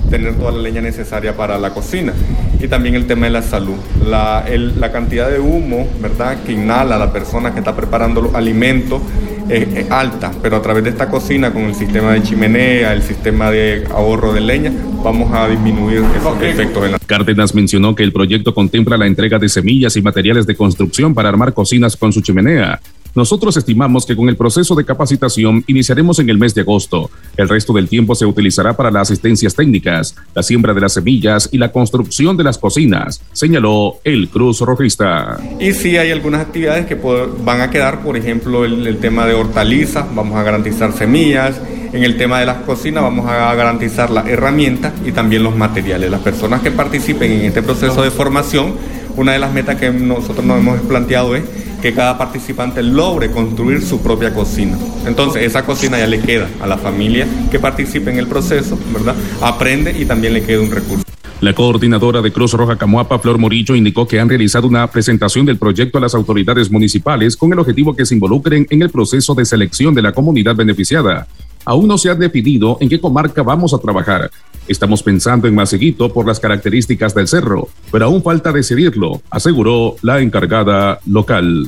tener 0.10 0.36
toda 0.36 0.52
la 0.52 0.60
leña 0.60 0.82
necesaria 0.82 1.36
para 1.36 1.58
la 1.58 1.72
cocina. 1.74 2.14
Y 2.60 2.68
también 2.68 2.96
el 2.96 3.08
tema 3.08 3.28
de 3.28 3.32
la 3.32 3.42
salud. 3.42 3.78
La, 4.06 4.46
la 4.78 4.92
cantidad 4.92 5.30
de 5.30 5.40
humo 5.40 5.88
¿verdad? 6.02 6.38
que 6.46 6.52
inhala 6.52 6.98
la 6.98 7.14
persona 7.14 7.54
que 7.54 7.60
está 7.60 7.76
preparando 7.76 8.22
los 8.22 8.36
alimentos 8.36 9.02
es, 9.50 9.92
alta, 9.92 10.32
pero 10.42 10.58
a 10.58 10.62
través 10.62 10.84
de 10.84 10.92
esta 10.92 11.10
cocina, 11.10 11.52
con 11.52 11.64
el 11.64 11.76
sistema 11.76 12.14
de 12.14 12.24
chimenea, 12.24 12.94
el 12.94 13.04
sistema 13.04 13.52
de 13.52 13.84
ahorro 13.92 14.34
de 14.34 14.42
leña, 14.42 14.72
vamos 15.04 15.32
a 15.34 15.48
disminuir 15.48 16.04
esos 16.16 16.42
efectos. 16.42 16.86
En 16.86 16.92
la... 16.94 17.00
Cárdenas 17.00 17.54
mencionó 17.54 17.96
que 17.96 18.04
el 18.04 18.12
proyecto 18.12 18.54
contempla 18.54 18.98
la 18.98 19.08
entrega 19.08 19.40
de 19.40 19.50
semillas 19.50 19.96
y 19.98 20.02
materiales 20.02 20.46
de 20.48 20.56
construcción 20.56 21.14
para 21.14 21.30
armar 21.30 21.54
cocinas 21.54 21.96
con 21.98 22.14
su 22.14 22.22
chimenea 22.22 22.80
nosotros 23.14 23.58
estimamos 23.58 24.06
que 24.06 24.16
con 24.16 24.30
el 24.30 24.38
proceso 24.38 24.74
de 24.74 24.86
capacitación 24.86 25.64
iniciaremos 25.68 26.20
en 26.20 26.30
el 26.30 26.38
mes 26.38 26.56
de 26.56 26.62
agosto. 26.62 27.10
El 27.36 27.50
resto 27.50 27.74
del 27.74 27.90
tiempo 27.90 28.16
se 28.16 28.26
utilizará 28.26 28.74
para 28.74 28.90
las 28.90 29.10
asistencias 29.10 29.54
técnicas, 29.54 30.16
la 30.34 30.42
siembra 30.42 30.74
de 30.74 30.80
las 30.80 30.94
semillas 30.94 31.50
y 31.52 31.58
la 31.58 31.72
construcción 31.74 32.38
de 32.38 32.46
las 32.46 32.58
cocinas, 32.58 33.22
señaló 33.34 33.98
el 34.06 34.30
Cruz 34.30 34.62
Rojista. 34.62 35.38
Y 35.60 35.74
sí 35.74 35.98
hay 35.98 36.12
algunas 36.12 36.42
actividades 36.42 36.86
que 36.86 36.96
van 36.96 37.60
a 37.60 37.70
quedar, 37.70 38.02
por 38.02 38.16
ejemplo, 38.16 38.64
el, 38.64 38.88
el 38.88 38.98
tema 39.00 39.26
de 39.26 39.34
hortalizas, 39.34 40.06
vamos 40.16 40.38
a 40.38 40.44
garantizar 40.44 40.94
semillas, 40.94 41.60
en 41.94 42.04
el 42.04 42.18
tema 42.18 42.40
de 42.40 42.46
las 42.46 42.58
cocinas 42.58 43.04
vamos 43.04 43.30
a 43.30 43.54
garantizar 43.54 44.10
las 44.10 44.28
herramientas 44.28 44.94
y 45.06 45.12
también 45.12 45.44
los 45.44 45.56
materiales. 45.56 46.10
Las 46.10 46.22
personas 46.22 46.62
que 46.62 46.72
participen 46.72 47.32
en 47.32 47.42
este 47.42 47.62
proceso 47.62 48.02
de 48.02 48.12
formación, 48.12 48.74
una 49.18 49.34
de 49.34 49.40
las 49.40 49.54
metas 49.54 49.76
que 49.76 49.92
nosotros 49.92 50.46
nos 50.46 50.60
hemos 50.60 50.80
planteado 50.82 51.36
es 51.36 51.44
que 51.82 51.94
cada 51.94 52.18
participante 52.18 52.84
logre 52.84 53.32
construir 53.32 53.82
su 53.82 54.02
propia 54.02 54.34
cocina. 54.34 54.78
Entonces, 55.06 55.44
esa 55.44 55.66
cocina 55.66 55.98
ya 55.98 56.08
le 56.08 56.20
queda 56.20 56.48
a 56.62 56.68
la 56.68 56.78
familia 56.78 57.28
que 57.50 57.60
participe 57.60 58.12
en 58.12 58.20
el 58.20 58.28
proceso, 58.28 58.78
¿verdad? 58.94 59.16
Aprende 59.42 59.96
y 59.98 60.06
también 60.06 60.34
le 60.34 60.44
queda 60.44 60.62
un 60.62 60.72
recurso. 60.72 61.04
La 61.42 61.54
coordinadora 61.54 62.22
de 62.22 62.32
Cruz 62.32 62.54
Roja 62.54 62.78
Camuapa, 62.78 63.18
Flor 63.18 63.40
Morillo, 63.40 63.74
indicó 63.74 64.08
que 64.08 64.20
han 64.20 64.30
realizado 64.30 64.68
una 64.68 64.86
presentación 64.86 65.44
del 65.44 65.58
proyecto 65.58 65.98
a 65.98 66.02
las 66.02 66.14
autoridades 66.14 66.70
municipales 66.70 67.36
con 67.36 67.52
el 67.52 67.58
objetivo 67.58 67.96
que 67.96 68.06
se 68.06 68.14
involucren 68.14 68.68
en 68.70 68.84
el 68.84 68.92
proceso 68.92 69.34
de 69.34 69.44
selección 69.44 69.96
de 69.96 70.04
la 70.04 70.12
comunidad 70.12 70.56
beneficiada. 70.56 71.28
Aún 71.66 71.88
no 71.88 71.98
se 71.98 72.10
ha 72.10 72.16
definido 72.16 72.78
en 72.80 72.90
qué 72.90 73.00
comarca 73.00 73.44
vamos 73.44 73.74
a 73.74 73.78
trabajar, 73.78 74.30
Estamos 74.68 75.02
pensando 75.02 75.48
en 75.48 75.56
Maceguito 75.56 76.14
por 76.14 76.28
las 76.28 76.40
características 76.40 77.16
del 77.16 77.28
cerro, 77.28 77.68
pero 77.92 78.06
aún 78.06 78.22
falta 78.22 78.52
decidirlo, 78.52 79.22
aseguró 79.30 79.96
la 80.02 80.22
encargada 80.22 81.00
local. 81.08 81.68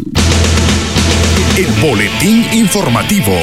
El 1.57 1.81
boletín 1.81 2.45
informativo. 2.53 3.33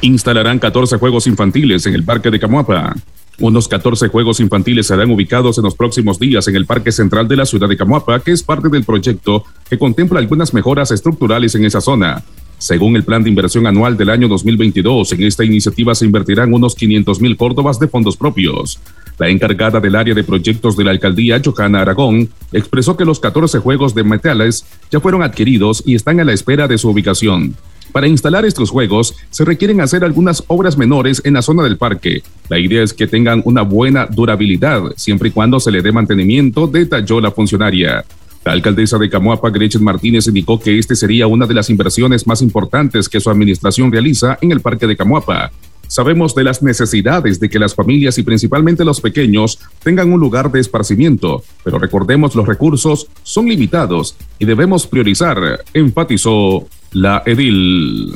Instalarán 0.00 0.58
14 0.58 0.96
juegos 0.96 1.26
infantiles 1.26 1.84
en 1.86 1.94
el 1.94 2.04
Parque 2.04 2.30
de 2.30 2.40
Camuapa. 2.40 2.94
Unos 3.40 3.66
14 3.66 4.08
juegos 4.08 4.40
infantiles 4.40 4.86
serán 4.86 5.10
ubicados 5.10 5.58
en 5.58 5.64
los 5.64 5.74
próximos 5.74 6.18
días 6.18 6.46
en 6.48 6.56
el 6.56 6.66
Parque 6.66 6.92
Central 6.92 7.26
de 7.26 7.36
la 7.36 7.46
ciudad 7.46 7.68
de 7.68 7.76
Camuapa, 7.76 8.20
que 8.20 8.30
es 8.30 8.42
parte 8.42 8.68
del 8.68 8.84
proyecto 8.84 9.44
que 9.68 9.78
contempla 9.78 10.20
algunas 10.20 10.54
mejoras 10.54 10.92
estructurales 10.92 11.54
en 11.56 11.64
esa 11.64 11.80
zona. 11.80 12.22
Según 12.62 12.94
el 12.94 13.02
plan 13.02 13.24
de 13.24 13.28
inversión 13.28 13.66
anual 13.66 13.96
del 13.96 14.08
año 14.08 14.28
2022, 14.28 15.14
en 15.14 15.24
esta 15.24 15.44
iniciativa 15.44 15.96
se 15.96 16.04
invertirán 16.04 16.54
unos 16.54 16.76
500 16.76 17.20
mil 17.20 17.36
córdobas 17.36 17.80
de 17.80 17.88
fondos 17.88 18.16
propios. 18.16 18.78
La 19.18 19.28
encargada 19.28 19.80
del 19.80 19.96
área 19.96 20.14
de 20.14 20.22
proyectos 20.22 20.76
de 20.76 20.84
la 20.84 20.92
alcaldía, 20.92 21.42
Johanna 21.44 21.80
Aragón, 21.80 22.28
expresó 22.52 22.96
que 22.96 23.04
los 23.04 23.18
14 23.18 23.58
juegos 23.58 23.96
de 23.96 24.04
metales 24.04 24.64
ya 24.92 25.00
fueron 25.00 25.24
adquiridos 25.24 25.82
y 25.84 25.96
están 25.96 26.20
a 26.20 26.24
la 26.24 26.34
espera 26.34 26.68
de 26.68 26.78
su 26.78 26.88
ubicación. 26.88 27.56
Para 27.90 28.06
instalar 28.06 28.44
estos 28.44 28.70
juegos 28.70 29.16
se 29.30 29.44
requieren 29.44 29.80
hacer 29.80 30.04
algunas 30.04 30.44
obras 30.46 30.78
menores 30.78 31.20
en 31.24 31.34
la 31.34 31.42
zona 31.42 31.64
del 31.64 31.78
parque. 31.78 32.22
La 32.48 32.60
idea 32.60 32.84
es 32.84 32.94
que 32.94 33.08
tengan 33.08 33.42
una 33.44 33.62
buena 33.62 34.06
durabilidad, 34.06 34.82
siempre 34.94 35.30
y 35.30 35.32
cuando 35.32 35.58
se 35.58 35.72
le 35.72 35.82
dé 35.82 35.90
mantenimiento, 35.90 36.68
detalló 36.68 37.20
la 37.20 37.32
funcionaria. 37.32 38.04
La 38.44 38.52
alcaldesa 38.52 38.98
de 38.98 39.08
Camoapa, 39.08 39.50
Gretchen 39.50 39.84
Martínez, 39.84 40.26
indicó 40.26 40.58
que 40.58 40.78
este 40.78 40.96
sería 40.96 41.26
una 41.26 41.46
de 41.46 41.54
las 41.54 41.70
inversiones 41.70 42.26
más 42.26 42.42
importantes 42.42 43.08
que 43.08 43.20
su 43.20 43.30
administración 43.30 43.92
realiza 43.92 44.36
en 44.40 44.50
el 44.50 44.60
Parque 44.60 44.86
de 44.86 44.96
Camoapa. 44.96 45.52
Sabemos 45.86 46.34
de 46.34 46.42
las 46.42 46.62
necesidades 46.62 47.38
de 47.38 47.50
que 47.50 47.58
las 47.58 47.74
familias 47.74 48.16
y 48.16 48.22
principalmente 48.22 48.84
los 48.84 49.00
pequeños 49.00 49.58
tengan 49.82 50.10
un 50.10 50.20
lugar 50.20 50.50
de 50.50 50.58
esparcimiento, 50.58 51.44
pero 51.62 51.78
recordemos 51.78 52.34
los 52.34 52.46
recursos 52.46 53.08
son 53.22 53.46
limitados 53.46 54.16
y 54.38 54.46
debemos 54.46 54.86
priorizar, 54.86 55.62
enfatizó 55.74 56.66
la 56.92 57.22
edil. 57.26 58.14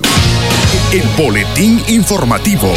El 0.93 1.03
boletín 1.23 1.81
informativo. 1.89 2.73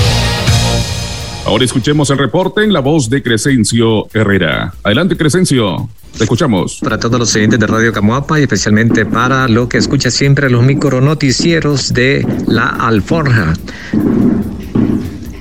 Ahora 1.49 1.65
escuchemos 1.65 2.07
el 2.11 2.19
reporte 2.19 2.63
en 2.63 2.71
la 2.71 2.79
voz 2.79 3.09
de 3.09 3.23
Crescencio 3.23 4.07
Herrera. 4.13 4.71
Adelante, 4.83 5.17
Crescencio. 5.17 5.89
Te 6.15 6.25
escuchamos. 6.25 6.77
Para 6.79 6.99
todos 6.99 7.19
los 7.19 7.35
oyentes 7.35 7.59
de 7.59 7.65
Radio 7.65 7.91
Camuapa 7.91 8.39
y 8.39 8.43
especialmente 8.43 9.03
para 9.03 9.47
lo 9.47 9.67
que 9.67 9.79
escucha 9.79 10.11
siempre 10.11 10.47
los 10.51 10.61
micronoticieros 10.61 11.91
de 11.91 12.23
La 12.45 12.67
Alforja. 12.67 13.55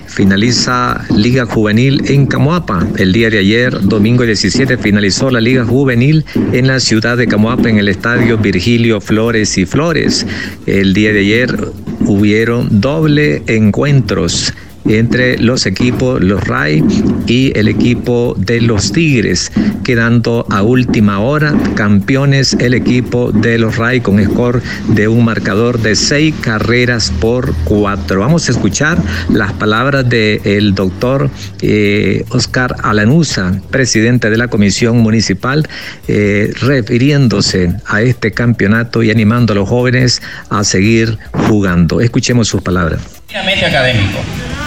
Finaliza 0.07 1.05
Liga 1.15 1.45
Juvenil 1.45 2.03
en 2.07 2.25
Camoapa. 2.25 2.89
El 2.97 3.13
día 3.13 3.29
de 3.29 3.41
ayer, 3.41 3.79
domingo 3.79 4.25
17, 4.25 4.79
finalizó 4.79 5.31
la 5.31 5.43
Liga 5.43 5.67
Juvenil 5.67 6.25
en 6.55 6.69
la 6.69 6.81
ciudad 6.81 7.19
de 7.19 7.29
Camoapa 7.29 7.69
en 7.69 7.77
el 7.77 7.89
estadio 7.89 8.39
Virgilio 8.39 9.03
Flores 9.03 9.59
y 9.59 9.67
Flores. 9.67 10.27
El 10.65 10.95
día 10.95 11.13
de 11.13 11.21
ayer 11.21 11.69
hubieron 12.07 12.81
doble 12.81 13.43
encuentros 13.47 14.55
entre 14.89 15.39
los 15.39 15.67
equipos, 15.67 16.23
los 16.23 16.43
RAI 16.45 16.83
y 17.27 17.57
el 17.59 17.69
equipo 17.69 18.35
de 18.39 18.61
los 18.61 18.93
Tigres, 18.93 19.53
quedando 19.85 20.47
a 20.51 20.63
última 20.63 21.21
hora 21.21 21.55
campeones 21.75 22.55
el 22.55 22.75
equipo 22.75 23.31
de 23.33 23.59
los 23.59 23.77
RAI 23.77 24.01
con 24.01 24.23
score 24.25 24.63
de 24.89 25.09
un 25.09 25.25
marcador 25.25 25.81
de 25.81 25.95
seis 25.95 26.35
carreras 26.41 27.13
por 27.21 27.55
cuatro. 27.65 28.21
Vamos 28.21 28.49
a 28.49 28.53
escuchar 28.53 28.99
las 29.29 29.53
palabras 29.53 30.09
del 30.09 30.75
doctor 30.75 31.31
eh, 31.61 32.25
Oscar 32.31 32.77
Alanusa, 32.83 33.61
presidente 33.71 34.31
de 34.31 34.37
la 34.37 34.49
Comisión 34.49 34.99
Municipal, 34.99 35.69
eh, 36.07 36.53
refiriéndose 36.61 37.75
a 37.87 38.03
este 38.03 38.33
campeonato 38.33 39.03
y 39.03 39.11
animando 39.11 39.53
a 39.53 39.57
los 39.57 39.69
jóvenes 39.69 40.23
a 40.51 40.65
seguir 40.65 41.19
jugando. 41.33 42.01
Escuchemos 42.01 42.49
sus 42.49 42.63
palabras. 42.63 43.01
académico 43.35 44.19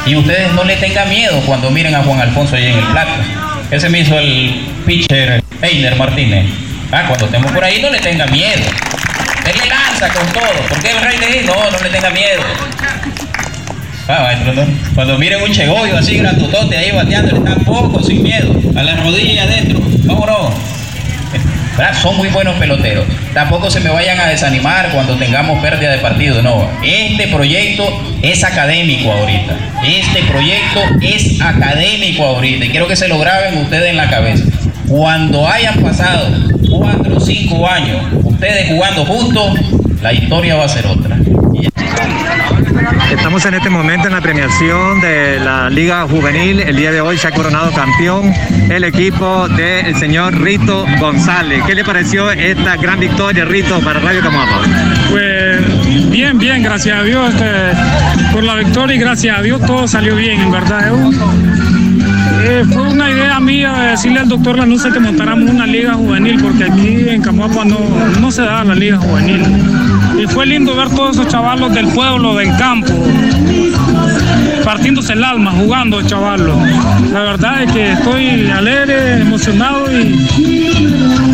y 0.06 0.16
ustedes 0.16 0.52
no 0.54 0.64
le 0.64 0.76
tengan 0.78 1.10
miedo 1.10 1.42
cuando 1.46 1.70
miren 1.70 1.96
a 1.96 2.04
Juan 2.04 2.20
Alfonso 2.20 2.56
ahí 2.56 2.68
en 2.68 2.80
el 2.80 2.86
plato. 2.86 3.12
Ese 3.70 3.90
me 3.90 4.00
hizo 4.00 4.18
el 4.18 4.68
pitcher 4.86 5.44
Einer 5.62 5.96
Martínez. 5.96 6.46
Ah, 6.92 7.06
cuando 7.08 7.26
estemos 7.26 7.52
por 7.52 7.64
ahí 7.64 7.82
no 7.82 7.90
le 7.90 8.00
tenga 8.00 8.26
miedo. 8.28 8.64
Él 9.46 9.56
le 9.62 9.70
lanza 9.70 10.10
con 10.10 10.28
todo. 10.34 10.68
¿Por 10.68 10.82
qué 10.82 10.92
el 10.92 11.02
rey 11.02 11.18
de 11.18 11.44
No, 11.44 11.72
no 11.72 11.80
le 11.80 11.90
tenga 11.90 12.10
miedo. 12.10 12.42
Ah, 14.08 14.34
cuando 14.94 15.18
miren 15.18 15.42
un 15.42 15.52
chegoyo 15.52 15.98
así 15.98 16.18
grandotote 16.18 16.78
ahí 16.78 16.92
bateando, 16.92 17.32
le 17.32 17.38
están 17.38 17.64
poco, 17.64 18.04
sin 18.04 18.24
miedo. 18.24 18.54
A 18.76 18.84
la 18.84 18.96
rodilla 18.96 19.44
adentro. 19.44 19.80
Vámonos. 20.04 20.81
Son 22.02 22.18
muy 22.18 22.30
buenos 22.30 22.56
peloteros. 22.56 23.06
Tampoco 23.34 23.70
se 23.70 23.80
me 23.80 23.90
vayan 23.90 24.20
a 24.20 24.28
desanimar 24.28 24.90
cuando 24.92 25.16
tengamos 25.16 25.60
pérdida 25.62 25.92
de 25.92 25.98
partido. 25.98 26.42
No, 26.42 26.68
este 26.84 27.28
proyecto 27.28 27.84
es 28.22 28.44
académico 28.44 29.12
ahorita. 29.12 29.56
Este 29.84 30.24
proyecto 30.24 30.82
es 31.02 31.42
académico 31.42 32.24
ahorita. 32.24 32.66
Y 32.66 32.70
quiero 32.70 32.88
que 32.88 32.96
se 32.96 33.08
lo 33.08 33.20
graben 33.20 33.58
ustedes 33.58 33.90
en 33.90 33.98
la 33.98 34.10
cabeza. 34.10 34.44
Cuando 34.88 35.48
hayan 35.48 35.82
pasado 35.82 36.28
cuatro 36.70 37.18
o 37.18 37.20
cinco 37.20 37.68
años 37.68 38.02
ustedes 38.24 38.70
jugando 38.70 39.06
juntos, 39.06 39.60
la 40.02 40.14
historia 40.14 40.56
va 40.56 40.66
a 40.66 40.70
ser 40.70 40.86
otra. 40.88 41.18
Estamos 43.12 43.46
en 43.46 43.54
este 43.54 43.70
momento 43.70 44.08
en 44.08 44.14
la 44.14 44.22
premiación 44.22 45.02
de 45.02 45.40
la 45.40 45.70
Liga 45.70 46.08
Juvenil. 46.08 46.60
El 46.60 46.76
día 46.76 46.92
de 46.92 47.02
hoy 47.02 47.18
se 47.18 47.28
ha 47.28 47.32
coronado 47.32 47.72
campeón 47.72 48.34
el 48.70 48.84
equipo 48.84 49.48
del 49.50 49.96
señor 49.96 50.42
Rito 50.42 50.86
González. 51.00 51.64
¿Qué 51.66 51.76
le 51.76 51.84
pareció 51.84 52.32
esta 52.32 52.78
gran 52.78 53.00
victoria, 53.00 53.46
Rito, 53.46 53.80
para 53.82 54.00
Radio 54.00 54.22
Camapa? 54.22 54.62
Pues 55.10 56.10
bien, 56.10 56.38
bien, 56.38 56.64
gracias 56.64 57.00
a 57.00 57.04
Dios 57.04 57.34
este, 57.34 58.32
por 58.32 58.44
la 58.44 58.56
victoria 58.56 58.96
y 58.96 59.00
gracias 59.00 59.38
a 59.38 59.42
Dios 59.42 59.62
todo 59.66 59.88
salió 59.88 60.16
bien, 60.16 60.42
en 60.42 60.52
verdad. 60.52 60.92
Eh, 62.44 62.66
fue 62.72 62.82
una 62.82 63.12
idea 63.12 63.40
mía 63.40 63.72
de 63.74 63.88
decirle 63.92 64.20
al 64.20 64.30
doctor 64.30 64.58
Lanusse 64.58 64.92
que 64.92 65.00
montáramos 65.00 65.50
una 65.50 65.68
liga 65.68 65.94
juvenil, 65.94 66.42
porque 66.42 66.64
aquí 66.64 67.10
en 67.10 67.22
Camuapa 67.22 67.64
no, 67.66 67.78
no 68.20 68.32
se 68.32 68.42
da 68.42 68.64
la 68.64 68.74
liga 68.74 68.98
juvenil. 68.98 69.42
Y 70.22 70.26
fue 70.28 70.46
lindo 70.46 70.76
ver 70.76 70.90
todos 70.90 71.18
esos 71.18 71.28
chavalos 71.28 71.74
del 71.74 71.88
pueblo, 71.90 72.36
del 72.36 72.56
campo, 72.58 72.94
partiéndose 74.64 75.14
el 75.14 75.24
alma, 75.24 75.52
jugando 75.52 76.02
chavalos. 76.02 76.58
La 77.12 77.22
verdad 77.22 77.64
es 77.64 77.72
que 77.72 77.92
estoy 77.94 78.50
alegre, 78.50 79.22
emocionado 79.22 79.86
y 79.92 81.31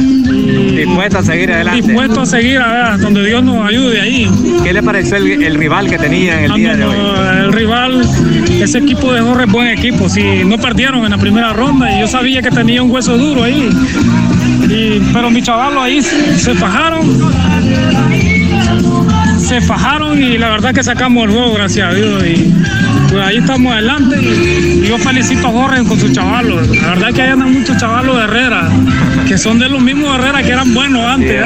Dispuesto 0.85 1.19
a 1.19 1.23
seguir 1.23 1.51
adelante. 1.51 1.81
Dispuesto 1.81 2.21
a 2.21 2.25
seguir 2.25 2.59
a 2.59 2.97
donde 2.97 3.25
Dios 3.25 3.43
nos 3.43 3.67
ayude 3.67 4.01
ahí. 4.01 4.29
¿Qué 4.63 4.73
le 4.73 4.83
pareció 4.83 5.17
el, 5.17 5.43
el 5.43 5.55
rival 5.55 5.89
que 5.89 5.97
tenía 5.97 6.39
en 6.39 6.51
el 6.51 6.53
día 6.53 6.75
de 6.75 6.85
hoy? 6.85 6.95
El 7.39 7.53
rival, 7.53 8.01
ese 8.49 8.77
equipo 8.77 9.11
de 9.13 9.21
Jorge 9.21 9.45
es 9.45 9.51
buen 9.51 9.67
equipo. 9.67 10.09
Si 10.09 10.43
no 10.43 10.57
perdieron 10.57 11.03
en 11.05 11.11
la 11.11 11.17
primera 11.17 11.53
ronda 11.53 11.95
y 11.95 12.01
yo 12.01 12.07
sabía 12.07 12.41
que 12.41 12.51
tenía 12.51 12.83
un 12.83 12.91
hueso 12.91 13.17
duro 13.17 13.43
ahí. 13.43 13.69
Y, 14.69 15.01
pero 15.13 15.29
mis 15.29 15.43
chavalos 15.43 15.81
ahí 15.81 16.01
se 16.01 16.53
fajaron 16.55 17.31
se 19.47 19.61
fajaron 19.61 20.21
y 20.21 20.37
la 20.37 20.49
verdad 20.49 20.73
que 20.73 20.83
sacamos 20.83 21.23
el 21.25 21.31
juego, 21.31 21.53
gracias 21.53 21.89
a 21.89 21.93
Dios. 21.93 22.21
Y 22.25 22.53
pues 23.09 23.23
ahí 23.23 23.37
estamos 23.37 23.71
adelante. 23.73 24.19
Y 24.21 24.87
yo 24.87 24.97
felicito 24.97 25.47
a 25.47 25.51
Jorge 25.51 25.83
con 25.83 25.99
sus 25.99 26.11
chavalos. 26.11 26.67
La 26.77 26.89
verdad 26.89 27.13
que 27.13 27.21
hay 27.21 27.29
andan 27.29 27.53
muchos 27.53 27.77
chavalos 27.77 28.17
de 28.17 28.23
Herrera, 28.23 28.69
que 29.27 29.37
son 29.37 29.59
de 29.59 29.69
los 29.69 29.81
mismos 29.81 30.17
Herrera 30.17 30.43
que 30.43 30.51
eran 30.51 30.73
buenos 30.73 31.05
antes. 31.05 31.43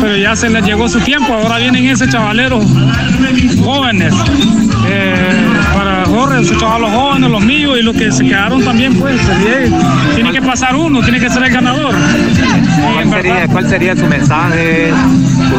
Pero 0.00 0.16
ya 0.16 0.36
se 0.36 0.50
les 0.50 0.64
llegó 0.64 0.88
su 0.88 1.00
tiempo, 1.00 1.34
ahora 1.34 1.58
vienen 1.58 1.86
ese 1.86 2.08
chavalero 2.08 2.60
jóvenes. 3.62 4.14
Eh, 4.88 5.46
sus 6.44 6.56
chavalos 6.56 6.90
jóvenes, 6.90 7.30
los 7.30 7.44
míos 7.44 7.76
y 7.78 7.82
los 7.82 7.94
que 7.94 8.10
se 8.10 8.24
quedaron 8.24 8.64
también, 8.64 8.94
pues, 8.94 9.20
tiene 10.14 10.32
que 10.32 10.40
pasar 10.40 10.74
uno, 10.74 11.02
tiene 11.02 11.20
que 11.20 11.28
ser 11.28 11.42
el 11.42 11.52
ganador. 11.52 11.94
¿Cuál 12.80 13.10
sería, 13.10 13.46
¿Cuál 13.48 13.68
sería 13.68 13.96
su 13.96 14.06
mensaje? 14.06 14.92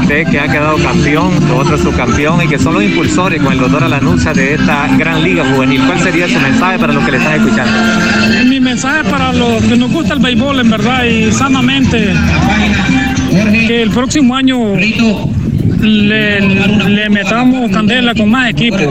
Usted 0.02 0.28
que 0.28 0.40
ha 0.40 0.48
quedado 0.48 0.78
campeón, 0.78 1.32
otro 1.56 1.78
subcampeón 1.78 2.44
y 2.44 2.48
que 2.48 2.58
son 2.58 2.74
los 2.74 2.84
impulsores 2.84 3.42
con 3.42 3.54
el 3.54 3.60
doctor 3.60 3.84
Alanuncia 3.84 4.34
de 4.34 4.56
esta 4.56 4.88
gran 4.98 5.24
liga 5.24 5.46
juvenil. 5.46 5.82
¿Cuál 5.86 6.00
sería 6.00 6.28
su 6.28 6.40
mensaje 6.40 6.80
para 6.80 6.94
los 6.94 7.06
que 7.06 7.12
le 7.12 7.18
están 7.18 7.34
escuchando? 7.36 7.72
Mi 8.46 8.60
mensaje 8.60 9.04
para 9.04 9.34
los 9.34 9.64
que 9.64 9.78
nos 9.78 9.92
gusta 9.92 10.16
el 10.16 10.20
béisbol 10.20 10.60
en 10.60 10.70
verdad 10.72 11.04
y 11.06 11.32
sanamente 11.32 12.14
que 13.68 13.84
el 13.84 13.92
próximo 13.92 14.36
año 14.36 14.58
le, 15.82 16.42
le, 16.42 17.10
metamos 17.10 17.72
candela 17.72 18.14
con 18.16 18.30
más 18.30 18.50
equipos, 18.50 18.82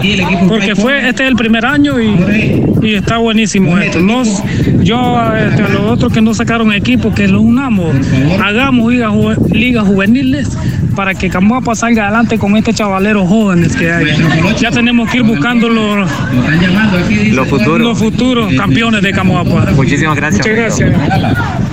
porque 0.48 0.74
fue 0.74 1.08
este 1.08 1.24
es 1.24 1.28
el 1.28 1.36
primer 1.36 1.64
año 1.66 2.00
y, 2.00 2.64
y 2.82 2.94
está 2.94 3.18
buenísimo 3.18 3.78
esto. 3.78 4.00
Nos, 4.00 4.42
yo 4.82 5.20
este, 5.34 5.62
a 5.62 5.68
los 5.68 5.82
otros 5.82 6.12
que 6.12 6.20
no 6.20 6.34
sacaron 6.34 6.72
equipos, 6.72 7.14
que 7.14 7.28
los 7.28 7.42
unamos, 7.42 7.94
hagamos 8.42 8.92
ligas 8.92 9.12
liga 9.50 9.82
juveniles 9.82 10.56
para 10.94 11.14
que 11.14 11.28
Camuapa 11.28 11.74
salga 11.74 12.04
adelante 12.04 12.38
con 12.38 12.56
estos 12.56 12.74
chavaleros 12.74 13.28
jóvenes 13.28 13.76
que 13.76 13.90
hay. 13.90 14.06
Ya 14.58 14.70
tenemos 14.70 15.10
que 15.10 15.18
ir 15.18 15.22
buscando 15.22 15.68
los, 15.68 16.08
los 17.32 17.48
futuros, 17.48 17.80
los 17.80 17.98
futuros 17.98 18.54
campeones 18.54 19.02
de 19.02 19.12
Camuapa. 19.12 19.72
Muchísimas 19.74 20.16
gracias. 20.16 20.46
Muchas 20.46 20.56
gracias. 20.56 21.65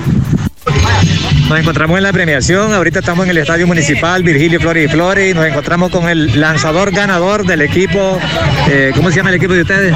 Nos 1.50 1.60
encontramos 1.60 1.98
en 1.98 2.04
la 2.04 2.14
premiación, 2.14 2.74
ahorita 2.74 3.00
estamos 3.00 3.26
en 3.26 3.32
el 3.32 3.38
Estadio 3.38 3.68
Municipal 3.68 4.24
Virgilio 4.24 4.60
Flores 4.60 4.86
y 4.86 4.88
Flores 4.88 5.32
y 5.32 5.34
nos 5.34 5.46
encontramos 5.46 5.92
con 5.92 6.10
el 6.10 6.40
lanzador 6.40 6.92
ganador 6.92 7.46
del 7.46 7.62
equipo, 7.62 8.20
eh, 8.70 8.92
¿cómo 8.96 9.10
se 9.12 9.18
llama 9.18 9.30
el 9.30 9.36
equipo 9.36 9.54
de 9.54 9.62
ustedes? 9.62 9.94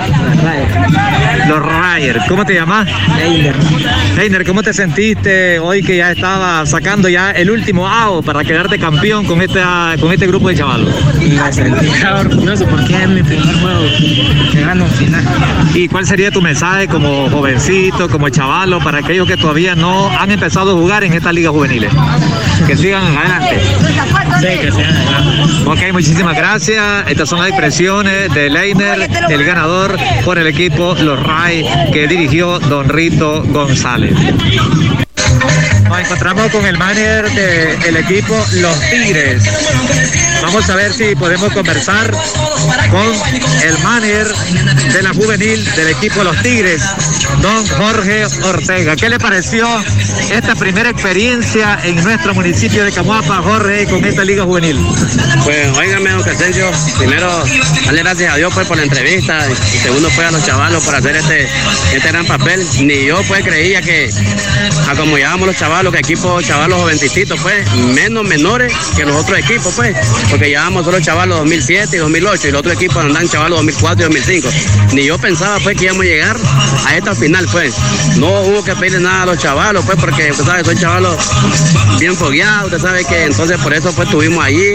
Los 1.47 1.59
Ryers. 1.59 2.25
¿Cómo 2.27 2.45
te 2.45 2.53
llamas? 2.53 2.87
Einer. 3.21 3.55
Einer, 4.19 4.45
¿cómo 4.45 4.61
te 4.61 4.73
sentiste 4.73 5.59
hoy 5.59 5.81
que 5.81 5.97
ya 5.97 6.11
estaba 6.11 6.65
sacando 6.65 7.07
ya 7.07 7.31
el 7.31 7.49
último 7.49 7.87
AO 7.87 8.21
para 8.21 8.43
quedarte 8.43 8.77
campeón 8.77 9.25
con, 9.25 9.41
esta, 9.41 9.95
con 9.99 10.11
este 10.11 10.27
grupo 10.27 10.49
de 10.49 10.55
chavalos? 10.55 10.93
Me 11.19 11.53
sentí 11.53 11.87
orgulloso 12.03 12.65
porque 12.67 13.01
es 13.01 13.09
mi 13.09 13.23
primer 13.23 13.55
juego 13.55 13.81
que 14.51 14.61
gano 14.61 14.85
final. 14.87 15.23
¿Y 15.73 15.87
cuál 15.87 16.05
sería 16.05 16.31
tu 16.31 16.41
mensaje 16.41 16.87
como 16.87 17.29
jovencito, 17.29 18.09
como 18.09 18.29
chavalo, 18.29 18.79
para 18.79 18.99
aquellos 18.99 19.27
que 19.27 19.37
todavía 19.37 19.75
no 19.75 20.09
han 20.09 20.31
empezado 20.31 20.71
a 20.71 20.73
jugar 20.73 21.03
en 21.03 21.13
esta 21.13 21.31
liga 21.31 21.46
juveniles? 21.51 21.91
Que 22.65 22.75
sigan 22.75 23.17
adelante. 23.17 23.59
Sí, 24.39 24.59
que 24.59 24.71
sigan 24.71 24.95
adelante. 24.95 25.63
Ok, 25.65 25.93
muchísimas 25.93 26.35
gracias. 26.35 26.83
Estas 27.07 27.29
son 27.29 27.39
las 27.39 27.49
expresiones 27.49 28.33
de 28.33 28.49
Leiner, 28.49 29.09
el 29.29 29.43
ganador 29.43 29.97
por 30.23 30.37
el 30.37 30.47
equipo 30.47 30.95
Los 30.95 31.21
Ray 31.21 31.65
que 31.91 32.07
dirigió 32.07 32.59
Don 32.59 32.89
Rito 32.89 33.43
González. 33.47 34.13
Nos 35.87 35.99
encontramos 35.99 36.51
con 36.51 36.65
el 36.65 36.77
manager 36.77 37.29
del 37.31 37.97
equipo 37.97 38.35
Los 38.53 38.79
Tigres. 38.89 39.43
Vamos 40.41 40.69
a 40.69 40.75
ver 40.75 40.93
si 40.93 41.15
podemos 41.15 41.51
conversar 41.53 42.11
con 42.91 43.13
el 43.63 43.77
manager 43.79 44.27
de 44.93 45.03
la 45.03 45.13
juvenil 45.13 45.63
del 45.75 45.89
equipo 45.89 46.23
Los 46.23 46.41
Tigres, 46.41 46.81
don 47.41 47.67
Jorge 47.67 48.25
Ortega. 48.43 48.95
¿Qué 48.95 49.09
le 49.09 49.19
pareció 49.19 49.67
esta 50.31 50.55
primera 50.55 50.89
experiencia 50.89 51.79
en 51.83 52.01
nuestro 52.03 52.33
municipio 52.33 52.83
de 52.83 52.91
Camuapa, 52.91 53.41
Jorge, 53.41 53.85
con 53.87 54.03
esta 54.05 54.23
liga 54.23 54.43
juvenil? 54.43 54.77
Pues 55.43 55.77
óigame, 55.77 56.11
don 56.11 56.23
Crescencio, 56.23 56.71
primero 56.97 57.27
darle 57.85 58.03
gracias 58.03 58.33
a 58.33 58.37
Dios 58.37 58.53
pues, 58.53 58.67
por 58.67 58.77
la 58.77 58.83
entrevista 58.83 59.45
y 59.49 59.77
segundo 59.77 60.09
pues 60.15 60.27
a 60.27 60.31
los 60.31 60.45
chavalos 60.45 60.83
por 60.83 60.95
hacer 60.95 61.15
este, 61.15 61.47
este 61.93 62.07
gran 62.09 62.25
papel. 62.25 62.65
Ni 62.81 63.05
yo 63.05 63.21
pues 63.27 63.43
creía 63.43 63.81
que 63.81 64.09
a 64.87 64.95
como 64.95 65.17
llevábamos 65.17 65.47
los 65.47 65.57
chavalos, 65.57 65.93
que 65.93 65.99
equipos 65.99 66.43
chavalos 66.45 66.79
jovencitos 66.79 67.39
pues, 67.41 67.69
menos 67.73 68.23
menores 68.23 68.73
que 68.95 69.05
los 69.05 69.15
otros 69.15 69.39
equipos 69.39 69.73
pues, 69.75 69.95
porque 70.29 70.49
llevábamos 70.49 70.85
solo 70.85 70.99
chavalos 70.99 71.39
2007 71.39 71.95
y 71.95 71.99
2008 71.99 72.47
y 72.47 72.51
los 72.51 72.59
otros 72.59 72.75
equipos 72.75 72.97
andan 72.97 73.27
chavalos 73.27 73.59
2004 73.59 74.01
y 74.01 74.03
2005. 74.03 74.49
Ni 74.93 75.05
yo 75.05 75.17
pensaba 75.17 75.59
pues 75.59 75.77
que 75.77 75.85
íbamos 75.85 76.03
a 76.03 76.05
llegar 76.05 76.37
a 76.85 76.97
esta 76.97 77.15
final 77.15 77.47
pues. 77.51 77.75
No 78.17 78.41
hubo 78.41 78.63
que 78.63 78.75
pedirle 78.75 78.99
nada 78.99 79.23
a 79.23 79.25
los 79.27 79.37
chavalos 79.37 79.85
pues 79.85 79.97
porque 79.99 80.31
usted 80.31 80.45
sabe, 80.45 80.63
son 80.63 80.77
chavalos 80.77 81.17
bien 81.99 82.15
fogueados, 82.15 82.65
usted 82.65 82.79
sabe 82.79 83.05
que 83.05 83.25
entonces 83.25 83.57
por 83.59 83.73
eso 83.73 83.91
pues 83.93 84.07
estuvimos 84.07 84.43
allí 84.43 84.73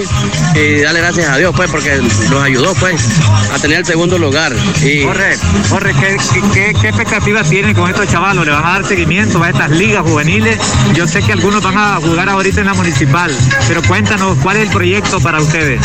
y 0.55 0.81
darle 0.81 1.01
gracias 1.01 1.29
a 1.29 1.39
Dios 1.39 1.53
pues 1.55 1.71
porque 1.71 1.97
nos 2.31 2.43
ayudó 2.43 2.75
pues 2.75 3.03
a 3.53 3.59
tener 3.59 3.79
el 3.79 3.87
segundo 3.87 4.19
lugar. 4.19 4.55
Y... 4.83 5.03
Jorge, 5.03 5.37
¿qué, 6.53 6.71
expectativas 6.71 7.49
tienen 7.49 7.75
con 7.75 7.91
estos 7.91 8.09
chavalos? 8.09 8.45
¿Le 8.45 8.53
van 8.53 8.65
a 8.65 8.71
dar 8.73 8.85
seguimiento 8.85 9.43
a 9.43 9.51
estas 9.51 9.71
ligas 9.71 10.03
juveniles? 10.03 10.59
Yo 10.95 11.07
sé 11.07 11.23
que 11.23 11.33
algunos 11.33 11.63
van 11.63 11.77
a 11.77 11.97
jugar 11.97 12.29
ahorita 12.29 12.61
en 12.61 12.67
la 12.67 12.75
municipal, 12.75 13.31
pero 13.69 13.83
cuéntanos, 13.83 14.39
¿cuál 14.43 14.57
es 14.57 14.63
el 14.65 14.71
proyecto 14.71 15.21
para 15.21 15.42
ustedes? 15.43 15.81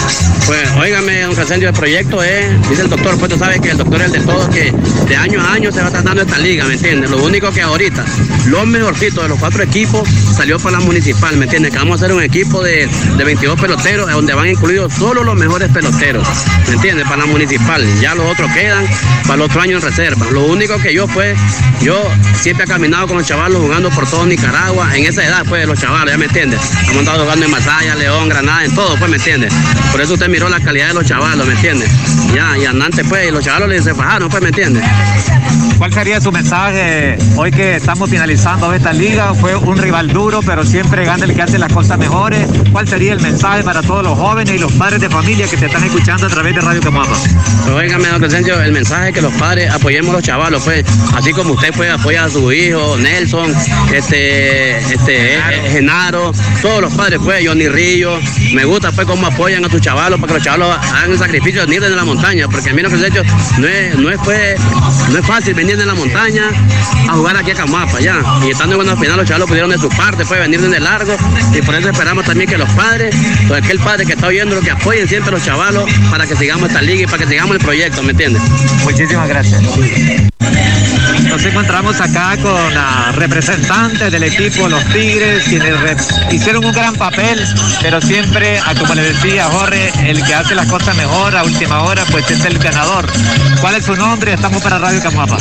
Pues, 0.46 0.70
óigame, 0.80 1.22
don 1.22 1.36
Casendio, 1.36 1.70
el 1.70 1.76
proyecto 1.76 2.24
es, 2.24 2.70
dice 2.70 2.84
el 2.84 2.90
doctor, 2.90 3.18
pues 3.18 3.32
tú 3.32 3.38
sabes 3.38 3.60
que 3.60 3.72
el 3.72 3.78
doctor 3.78 4.02
es 4.02 4.12
de 4.12 4.20
todos, 4.22 4.48
que 4.50 4.72
de 5.08 5.16
año 5.16 5.42
a 5.42 5.54
año 5.54 5.72
se 5.72 5.82
va 5.82 5.90
tratando 5.90 6.22
esta 6.22 6.38
liga, 6.38 6.66
¿me 6.66 6.74
entiendes? 6.74 7.10
Lo 7.10 7.24
único 7.24 7.52
que 7.52 7.62
ahorita, 7.62 8.06
los 8.48 8.66
mejorcitos 8.66 9.24
de 9.24 9.30
los 9.30 9.40
cuatro 9.40 9.64
equipos 9.64 10.08
salió 10.36 10.60
para 10.60 10.80
la 10.80 10.86
municipal, 10.86 11.36
¿me 11.38 11.46
entiendes? 11.46 11.72
Que 11.72 11.78
vamos 11.78 12.02
a 12.02 12.06
hacer 12.06 12.16
un 12.16 12.24
equipo 12.24 12.64
de, 12.64 12.88
de 13.18 13.24
22 13.24 13.60
peloteros, 13.60 14.10
donde 14.12 14.34
van 14.34 14.48
incluidos 14.50 14.94
solo 14.94 15.24
los 15.24 15.36
mejores 15.36 15.70
peloteros, 15.72 16.28
¿me 16.68 16.76
entiendes? 16.76 17.06
Para 17.06 17.18
la 17.18 17.26
municipal, 17.26 17.84
ya 18.00 18.16
los 18.16 18.26
otros 18.32 18.52
quedan 18.54 18.86
para 19.24 19.36
el 19.36 19.42
otro 19.42 19.62
año 19.62 19.78
en 19.78 19.82
reserva. 19.84 20.26
Lo 20.32 20.46
único 20.46 20.78
que 20.78 20.94
yo, 20.94 21.08
pues, 21.08 21.38
yo 21.82 22.02
siempre 22.42 22.66
he 22.66 22.68
caminado 22.68 23.08
con 23.08 23.18
los 23.18 23.28
chavalos 23.28 23.62
jugando 23.62 23.90
por 23.90 24.10
todo 24.10 24.26
Nicaragua, 24.26 24.96
en 24.96 25.06
esa 25.06 25.26
edad, 25.26 25.46
pues, 25.48 25.68
los 25.68 25.80
chavalos, 25.80 26.12
¿ya 26.12 26.18
me 26.18 26.26
entiendes? 26.26 26.62
Hemos 26.90 27.02
estado 27.04 27.24
jugando 27.24 27.46
en 27.46 27.52
Masaya, 27.52 27.96
León, 27.96 28.30
Granada, 28.30 28.64
en 28.64 28.74
todo, 28.74 28.96
pues, 28.98 29.10
¿me 29.10 29.18
entiendes? 29.18 29.47
Por 29.92 30.02
eso 30.02 30.14
usted 30.14 30.30
miró 30.30 30.50
la 30.50 30.60
calidad 30.60 30.90
de 30.90 30.94
los 30.96 31.06
chavalos, 31.06 31.48
¿me 31.48 31.54
entiendes? 31.54 31.90
Ya, 32.34 32.58
y 32.58 32.66
antes, 32.66 33.06
pues, 33.08 33.32
los 33.32 33.44
chavalos 33.44 33.70
les 33.70 33.84
se 33.84 33.94
fajaron, 33.94 34.30
pues, 34.30 34.42
¿me 34.42 34.50
entiendes? 34.50 34.84
¿Cuál 35.78 35.94
sería 35.94 36.20
su 36.20 36.32
mensaje 36.32 37.18
hoy 37.36 37.52
que 37.52 37.76
estamos 37.76 38.10
finalizando 38.10 38.74
esta 38.74 38.94
liga? 38.94 39.34
Fue 39.36 39.56
un 39.56 39.78
rival 39.78 40.08
duro, 40.08 40.42
pero 40.44 40.66
siempre 40.66 41.06
gana 41.06 41.26
el 41.26 41.36
que 41.36 41.42
hace 41.42 41.60
las 41.60 41.72
cosas 41.72 42.00
mejores. 42.00 42.48
¿Cuál 42.72 42.88
sería 42.88 43.14
el 43.14 43.20
mensaje 43.20 43.64
para 43.64 43.82
todos 43.82 44.04
los 44.04 44.18
jóvenes 44.18 44.56
y 44.56 44.58
los 44.58 44.72
padres 44.74 45.02
de 45.02 45.10
familia 45.10 45.48
que 45.48 45.56
te 45.58 45.68
están 45.68 45.84
escuchando 45.84 46.28
a 46.28 46.30
través 46.30 46.56
de 46.56 46.62
Radio 46.62 46.82
Camuapa? 46.82 47.16
Pues, 47.64 47.70
óigame, 47.70 48.08
don 48.08 48.20
Crescencio, 48.20 48.60
el 48.62 48.72
mensaje 48.72 49.10
es 49.10 49.16
que 49.16 49.22
los 49.22 49.34
padres 49.34 49.72
apoyemos 49.72 50.12
a 50.12 50.14
los 50.14 50.24
chavalos, 50.24 50.64
pues, 50.64 50.84
así 51.16 51.32
como 51.32 51.54
usted 51.54 51.72
puede 51.74 51.92
apoyar 51.92 52.26
a 52.26 52.30
su 52.30 52.52
hijo, 52.52 52.98
Nelson, 52.98 53.54
este, 53.94 54.78
este, 54.78 55.40
Genaro, 55.70 56.32
todos 56.62 56.82
los 56.82 56.94
padres, 56.94 57.20
pues, 57.24 57.46
Johnny 57.46 57.68
Rillo, 57.68 58.20
me 58.54 58.66
gusta, 58.66 58.92
pues, 58.92 59.06
cómo 59.06 59.28
apoyan 59.38 59.64
a 59.64 59.70
tus 59.70 59.80
chavalos 59.80 60.20
para 60.20 60.34
que 60.34 60.40
los 60.40 60.44
chavalos 60.44 60.76
hagan 60.76 61.12
el 61.12 61.20
sacrificio 61.20 61.62
de 61.62 61.68
venir 61.68 61.82
desde 61.82 61.96
la 61.96 62.04
montaña, 62.04 62.48
porque 62.48 62.72
a 62.72 62.74
mí, 62.74 62.82
don 62.82 62.92
Crescencio, 62.92 63.22
no 63.60 63.68
es, 63.68 63.96
no 63.96 64.10
es, 64.10 64.18
pues, 64.24 64.60
no 65.12 65.20
es 65.20 65.28
fácil 65.28 65.54
venir 65.54 65.78
de 65.78 65.86
la 65.86 65.94
montaña 65.94 66.46
a 67.08 67.14
jugar 67.14 67.38
aquí 67.38 67.52
a 67.52 67.54
Camapa, 67.54 68.00
ya, 68.00 68.20
y 68.44 68.50
estando 68.50 68.74
en 68.74 68.82
una 68.82 68.98
final 68.98 69.18
los 69.18 69.28
chavalos 69.28 69.48
pudieron 69.48 69.70
de 69.70 69.78
su 69.78 69.90
parte, 69.90 70.26
pues, 70.26 70.40
venir 70.40 70.60
desde 70.60 70.80
largo, 70.80 71.16
y 71.54 71.62
por 71.62 71.76
eso 71.76 71.90
esperamos 71.90 72.26
también 72.26 72.50
que 72.50 72.58
los 72.58 72.70
padres, 72.72 73.16
pues, 73.48 73.64
aquel 73.64 73.78
padre 73.78 74.08
que 74.08 74.14
está 74.14 74.26
oyendo, 74.26 74.56
lo 74.56 74.62
que 74.62 74.72
apoyen 74.72 75.08
siempre 75.08 75.30
a 75.30 75.34
los 75.34 75.46
chavalos 75.46 75.88
para 76.10 76.26
que 76.26 76.36
sigamos 76.36 76.70
esta 76.70 76.82
liga 76.82 77.04
y 77.04 77.06
para 77.06 77.20
que 77.20 77.30
sigamos 77.30 77.58
el 77.58 77.62
proyecto, 77.62 78.02
¿me 78.02 78.14
entiendes? 78.14 78.42
Muchísimas 78.86 79.30
gracias. 79.30 79.62
Encontramos 81.48 82.02
acá 82.02 82.36
con 82.42 82.74
la 82.74 83.14
representante 83.14 84.10
del 84.10 84.24
equipo 84.24 84.68
Los 84.68 84.84
Tigres, 84.86 85.46
quienes 85.46 85.74
hicieron 86.30 86.66
un 86.66 86.74
gran 86.74 86.94
papel, 86.96 87.42
pero 87.82 88.02
siempre, 88.02 88.60
como 88.78 88.94
le 88.94 89.14
decía 89.14 89.46
Jorge, 89.46 89.92
el 90.10 90.24
que 90.24 90.34
hace 90.34 90.56
las 90.56 90.68
cosas 90.68 90.96
mejor 90.98 91.36
a 91.38 91.44
última 91.44 91.84
hora, 91.84 92.04
pues 92.12 92.30
es 92.30 92.44
el 92.44 92.60
ganador. 92.60 93.08
¿Cuál 93.62 93.76
es 93.76 93.86
su 93.86 93.96
nombre? 93.96 94.34
Estamos 94.34 94.62
para 94.62 94.78
Radio 94.78 95.02
Camuapa. 95.02 95.38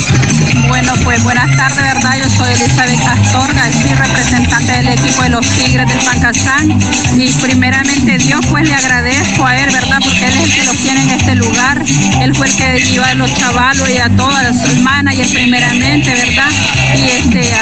Bueno, 0.68 0.92
pues 1.04 1.22
buenas 1.24 1.54
tardes, 1.56 1.82
¿verdad? 1.82 2.18
Yo 2.18 2.30
soy 2.30 2.52
Elizabeth 2.54 3.00
Astorga, 3.06 3.72
soy 3.72 3.94
representante 3.94 4.72
del 4.72 4.88
equipo 4.88 5.22
de 5.22 5.28
los 5.30 5.46
Tigres 5.46 5.88
del 5.88 6.04
Pancasán 6.04 6.78
y 7.18 7.32
primeramente 7.42 8.18
Dios 8.18 8.44
pues 8.50 8.68
le 8.68 8.74
agradezco 8.74 9.44
a 9.44 9.58
él, 9.58 9.70
¿verdad? 9.72 9.98
Porque 10.02 10.24
él 10.24 10.32
es 10.32 10.44
el 10.44 10.54
que 10.54 10.64
los 10.64 10.76
tiene 10.76 11.02
en 11.02 11.10
este 11.10 11.34
lugar, 11.34 11.82
él 12.22 12.34
fue 12.34 12.46
el 12.46 12.56
que 12.56 12.80
lleva 12.80 13.08
a 13.08 13.14
los 13.14 13.34
chavalos 13.34 13.88
y 13.90 13.98
a 13.98 14.08
todas 14.10 14.60
sus 14.60 14.76
managers 14.78 15.30
primeramente, 15.30 15.95
¿verdad? 16.04 16.50
Y 16.94 17.04
este, 17.04 17.52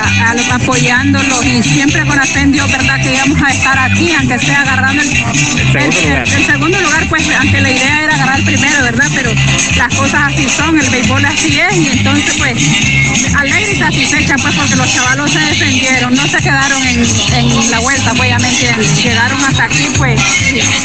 apoyándolos 0.53 1.44
y 1.47 1.62
siempre 1.62 2.05
con 2.05 2.18
fe 2.20 2.47
¿verdad? 2.47 3.01
Que 3.03 3.14
íbamos 3.14 3.42
a 3.42 3.51
estar 3.51 3.79
aquí, 3.79 4.12
aunque 4.12 4.38
sea 4.38 4.62
agarrando 4.62 5.03
el, 5.03 5.09
el, 5.75 6.47
segundo 6.47 6.81
lugar, 6.81 7.07
pues 7.09 7.23
aunque 7.38 7.61
la 7.61 7.70
idea 7.70 8.05
era 8.05 8.14
agarrar 8.14 8.42
primero, 8.44 8.83
¿verdad? 8.83 9.09
Pero 9.14 9.33
las 9.77 9.94
cosas 9.94 10.33
así 10.33 10.49
son, 10.49 10.79
el 10.79 10.88
béisbol 10.90 11.25
así 11.25 11.61
es 11.61 11.77
y 11.77 11.88
entonces 11.88 12.35
pues 12.38 13.35
alegre 13.37 13.73
y 13.73 13.77
satisfecha 13.77 14.37
pues 14.37 14.55
porque 14.55 14.77
los 14.77 14.92
chavalos 14.92 15.31
se 15.31 15.40
defendieron, 15.40 16.14
no 16.14 16.27
se 16.27 16.38
quedaron 16.38 16.83
en, 16.87 17.70
la 17.70 17.81
vuelta, 17.81 18.12
obviamente 18.12 18.75
llegaron 19.03 19.44
hasta 19.44 19.64
aquí 19.64 19.88
pues. 19.97 20.20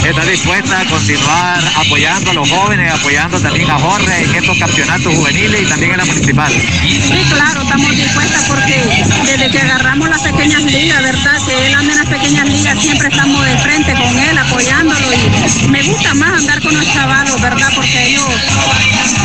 ¿Está 0.05 0.25
dispuesta 0.25 0.81
a 0.81 0.85
continuar 0.85 1.63
apoyando 1.75 2.31
a 2.31 2.33
los 2.33 2.49
jóvenes, 2.49 2.93
apoyando 2.93 3.39
también 3.39 3.69
a 3.69 3.79
Jorge 3.79 4.23
en 4.23 4.35
estos 4.35 4.57
campeonatos 4.57 5.13
juveniles 5.13 5.61
y 5.63 5.65
también 5.65 5.91
en 5.91 5.97
la 5.97 6.05
municipal? 6.05 6.51
Sí, 6.51 7.23
claro, 7.39 7.61
estamos 7.61 7.95
dispuestas 7.95 8.43
porque 8.47 9.05
desde 9.25 9.49
que 9.49 9.59
agarramos 9.59 10.09
las 10.09 10.21
pequeñas 10.21 10.63
ligas, 10.63 11.01
¿verdad? 11.01 11.37
Que 11.45 11.67
él 11.67 11.73
anda 11.73 11.93
en 11.93 11.99
las 11.99 12.09
pequeñas 12.09 12.49
ligas, 12.49 12.81
siempre 12.81 13.07
estamos 13.07 13.45
de 13.45 13.57
frente 13.59 13.93
con 13.93 14.19
él, 14.19 14.37
apoyándolo 14.37 15.07
y 15.13 15.67
me 15.69 15.81
gusta 15.83 16.13
más 16.15 16.33
andar 16.33 16.61
con 16.61 16.75
los 16.75 16.85
chavalos, 16.93 17.41
¿verdad? 17.41 17.69
Porque 17.75 18.07
ellos 18.07 18.23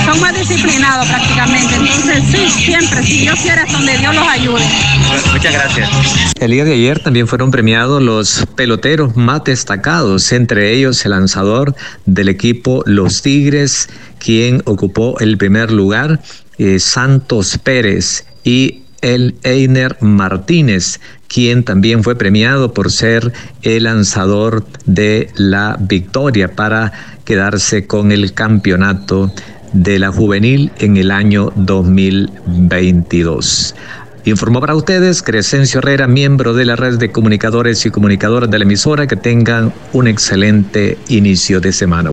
son 0.04 0.20
más 0.20 0.34
disciplinados 0.36 1.08
prácticamente. 1.08 1.74
Entonces, 1.74 2.22
sí, 2.30 2.64
siempre, 2.64 3.02
si 3.02 3.20
Dios 3.20 3.38
quiere, 3.40 3.62
es 3.62 3.72
donde 3.72 3.98
Dios 3.98 4.14
los 4.14 4.28
ayude. 4.28 4.64
Muchas 5.32 5.52
gracias. 5.52 5.90
El 6.38 6.50
día 6.50 6.64
de 6.64 6.74
ayer 6.74 7.00
también 7.00 7.26
fueron 7.26 7.50
premiados 7.50 8.02
los 8.02 8.46
peloteros 8.54 9.16
más 9.16 9.42
destacados, 9.44 10.30
entre 10.32 10.72
ellos 10.72 11.04
el 11.04 11.12
lanzador 11.12 11.74
del 12.06 12.28
equipo 12.28 12.82
Los 12.86 13.22
Tigres, 13.22 13.88
quien 14.18 14.62
ocupó 14.66 15.18
el 15.20 15.36
primer 15.36 15.70
lugar, 15.70 16.20
eh, 16.58 16.78
Santos 16.78 17.58
Pérez, 17.58 18.24
y 18.44 18.82
el 19.00 19.34
Einer 19.42 19.96
Martínez, 20.00 21.00
quien 21.28 21.64
también 21.64 22.02
fue 22.02 22.16
premiado 22.16 22.72
por 22.72 22.90
ser 22.90 23.32
el 23.62 23.84
lanzador 23.84 24.64
de 24.86 25.28
la 25.36 25.76
victoria 25.78 26.54
para 26.54 26.92
quedarse 27.24 27.86
con 27.86 28.12
el 28.12 28.32
campeonato 28.32 29.30
de 29.72 29.98
la 29.98 30.10
juvenil 30.10 30.70
en 30.78 30.96
el 30.96 31.10
año 31.10 31.52
2022. 31.56 33.74
Informó 34.26 34.60
para 34.60 34.74
ustedes 34.74 35.22
Crescencio 35.22 35.80
Herrera, 35.80 36.06
miembro 36.06 36.54
de 36.54 36.64
la 36.64 36.76
red 36.76 36.96
de 36.96 37.12
comunicadores 37.12 37.84
y 37.84 37.90
comunicadoras 37.90 38.50
de 38.50 38.58
la 38.58 38.64
emisora. 38.64 39.06
Que 39.06 39.16
tengan 39.16 39.74
un 39.92 40.08
excelente 40.08 40.96
inicio 41.08 41.60
de 41.60 41.72
semana. 41.72 42.10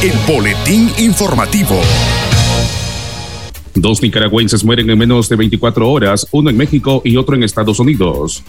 El 0.00 0.12
boletín 0.28 0.92
informativo. 0.98 1.80
Dos 3.80 4.02
nicaragüenses 4.02 4.64
mueren 4.64 4.90
en 4.90 4.98
menos 4.98 5.28
de 5.28 5.36
24 5.36 5.88
horas, 5.88 6.26
uno 6.32 6.50
en 6.50 6.56
México 6.56 7.00
y 7.04 7.16
otro 7.16 7.36
en 7.36 7.44
Estados 7.44 7.78
Unidos. 7.78 8.42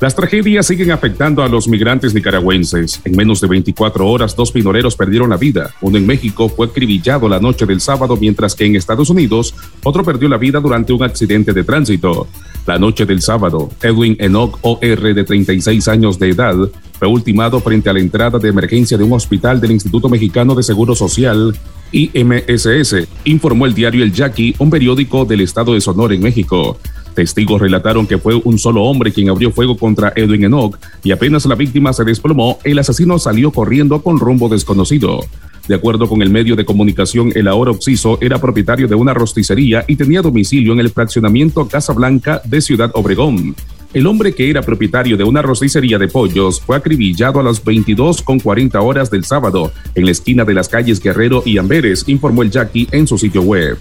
Las 0.00 0.16
tragedias 0.16 0.66
siguen 0.66 0.90
afectando 0.90 1.42
a 1.42 1.48
los 1.50 1.68
migrantes 1.68 2.14
nicaragüenses. 2.14 3.02
En 3.04 3.14
menos 3.14 3.42
de 3.42 3.48
24 3.48 4.08
horas, 4.08 4.34
dos 4.34 4.50
pinoreros 4.50 4.96
perdieron 4.96 5.28
la 5.28 5.36
vida. 5.36 5.74
Uno 5.82 5.98
en 5.98 6.06
México 6.06 6.48
fue 6.48 6.68
acribillado 6.68 7.28
la 7.28 7.38
noche 7.38 7.66
del 7.66 7.82
sábado, 7.82 8.16
mientras 8.18 8.54
que 8.54 8.64
en 8.64 8.76
Estados 8.76 9.10
Unidos 9.10 9.54
otro 9.84 10.02
perdió 10.02 10.30
la 10.30 10.38
vida 10.38 10.60
durante 10.60 10.94
un 10.94 11.02
accidente 11.02 11.52
de 11.52 11.62
tránsito. 11.62 12.26
La 12.66 12.78
noche 12.78 13.04
del 13.04 13.20
sábado, 13.20 13.68
Edwin 13.82 14.16
Enoch 14.18 14.58
OR, 14.62 14.80
de 15.14 15.24
36 15.24 15.88
años 15.88 16.18
de 16.18 16.30
edad, 16.30 16.56
fue 16.98 17.06
ultimado 17.06 17.60
frente 17.60 17.90
a 17.90 17.92
la 17.92 18.00
entrada 18.00 18.38
de 18.38 18.48
emergencia 18.48 18.96
de 18.96 19.04
un 19.04 19.12
hospital 19.12 19.60
del 19.60 19.72
Instituto 19.72 20.08
Mexicano 20.08 20.54
de 20.54 20.62
Seguro 20.62 20.94
Social, 20.94 21.54
IMSS, 21.92 23.08
informó 23.24 23.66
el 23.66 23.74
diario 23.74 24.02
El 24.02 24.12
Yaqui, 24.12 24.54
un 24.58 24.70
periódico 24.70 25.24
del 25.24 25.40
estado 25.40 25.74
de 25.74 25.80
Sonora 25.80 26.14
en 26.14 26.22
México. 26.22 26.78
Testigos 27.14 27.60
relataron 27.60 28.06
que 28.06 28.18
fue 28.18 28.40
un 28.44 28.58
solo 28.58 28.82
hombre 28.84 29.12
quien 29.12 29.30
abrió 29.30 29.50
fuego 29.50 29.76
contra 29.76 30.12
Edwin 30.14 30.44
Enoch 30.44 30.76
y 31.02 31.10
apenas 31.12 31.44
la 31.46 31.54
víctima 31.54 31.92
se 31.92 32.04
desplomó, 32.04 32.58
el 32.64 32.78
asesino 32.78 33.18
salió 33.18 33.50
corriendo 33.50 34.02
con 34.02 34.18
rumbo 34.18 34.48
desconocido. 34.48 35.20
De 35.68 35.74
acuerdo 35.74 36.08
con 36.08 36.22
el 36.22 36.30
medio 36.30 36.56
de 36.56 36.64
comunicación, 36.64 37.32
el 37.34 37.46
ahora 37.46 37.70
occiso 37.70 38.18
era 38.20 38.40
propietario 38.40 38.88
de 38.88 38.94
una 38.94 39.14
rosticería 39.14 39.84
y 39.86 39.96
tenía 39.96 40.22
domicilio 40.22 40.72
en 40.72 40.80
el 40.80 40.90
fraccionamiento 40.90 41.68
Casa 41.68 41.92
Blanca 41.92 42.40
de 42.44 42.60
Ciudad 42.60 42.90
Obregón. 42.94 43.54
El 43.92 44.06
hombre 44.06 44.32
que 44.32 44.48
era 44.48 44.62
propietario 44.62 45.16
de 45.16 45.24
una 45.24 45.42
rosticería 45.42 45.98
de 45.98 46.06
pollos 46.06 46.60
fue 46.60 46.76
acribillado 46.76 47.40
a 47.40 47.42
las 47.42 47.64
22 47.64 48.22
con 48.22 48.38
40 48.38 48.80
horas 48.80 49.10
del 49.10 49.24
sábado 49.24 49.72
en 49.96 50.04
la 50.04 50.12
esquina 50.12 50.44
de 50.44 50.54
las 50.54 50.68
calles 50.68 51.00
Guerrero 51.00 51.42
y 51.44 51.58
Amberes, 51.58 52.04
informó 52.06 52.44
el 52.44 52.52
Jackie 52.52 52.86
en 52.92 53.08
su 53.08 53.18
sitio 53.18 53.42
web. 53.42 53.78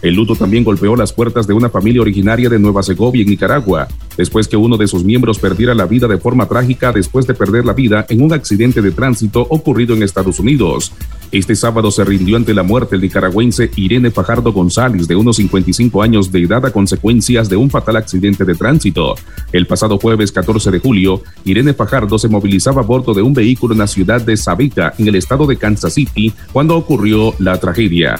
El 0.00 0.14
luto 0.14 0.36
también 0.36 0.62
golpeó 0.62 0.94
las 0.94 1.12
puertas 1.12 1.46
de 1.48 1.54
una 1.54 1.70
familia 1.70 2.02
originaria 2.02 2.48
de 2.48 2.58
Nueva 2.58 2.84
Segovia, 2.84 3.22
en 3.22 3.28
Nicaragua, 3.28 3.88
después 4.16 4.46
que 4.46 4.56
uno 4.56 4.76
de 4.76 4.86
sus 4.86 5.02
miembros 5.02 5.40
perdiera 5.40 5.74
la 5.74 5.86
vida 5.86 6.06
de 6.06 6.18
forma 6.18 6.46
trágica 6.46 6.92
después 6.92 7.26
de 7.26 7.34
perder 7.34 7.64
la 7.64 7.72
vida 7.72 8.06
en 8.08 8.22
un 8.22 8.32
accidente 8.32 8.80
de 8.80 8.92
tránsito 8.92 9.44
ocurrido 9.50 9.96
en 9.96 10.04
Estados 10.04 10.38
Unidos. 10.38 10.92
Este 11.32 11.56
sábado 11.56 11.90
se 11.90 12.04
rindió 12.04 12.36
ante 12.36 12.54
la 12.54 12.62
muerte 12.62 12.94
el 12.94 13.02
nicaragüense 13.02 13.70
Irene 13.76 14.10
Fajardo 14.10 14.52
González, 14.52 15.08
de 15.08 15.16
unos 15.16 15.36
55 15.36 16.00
años 16.00 16.30
de 16.30 16.42
edad 16.42 16.64
a 16.64 16.70
consecuencias 16.70 17.48
de 17.48 17.56
un 17.56 17.68
fatal 17.68 17.96
accidente 17.96 18.44
de 18.44 18.54
tránsito. 18.54 19.16
El 19.52 19.66
pasado 19.66 19.98
jueves 19.98 20.30
14 20.32 20.70
de 20.70 20.78
julio, 20.78 21.22
Irene 21.44 21.74
Fajardo 21.74 22.18
se 22.18 22.28
movilizaba 22.28 22.82
a 22.82 22.84
bordo 22.84 23.12
de 23.14 23.22
un 23.22 23.34
vehículo 23.34 23.74
en 23.74 23.80
la 23.80 23.88
ciudad 23.88 24.22
de 24.22 24.36
Sabica, 24.36 24.94
en 24.96 25.08
el 25.08 25.16
estado 25.16 25.46
de 25.46 25.56
Kansas 25.56 25.94
City, 25.94 26.32
cuando 26.52 26.76
ocurrió 26.76 27.34
la 27.40 27.58
tragedia. 27.58 28.18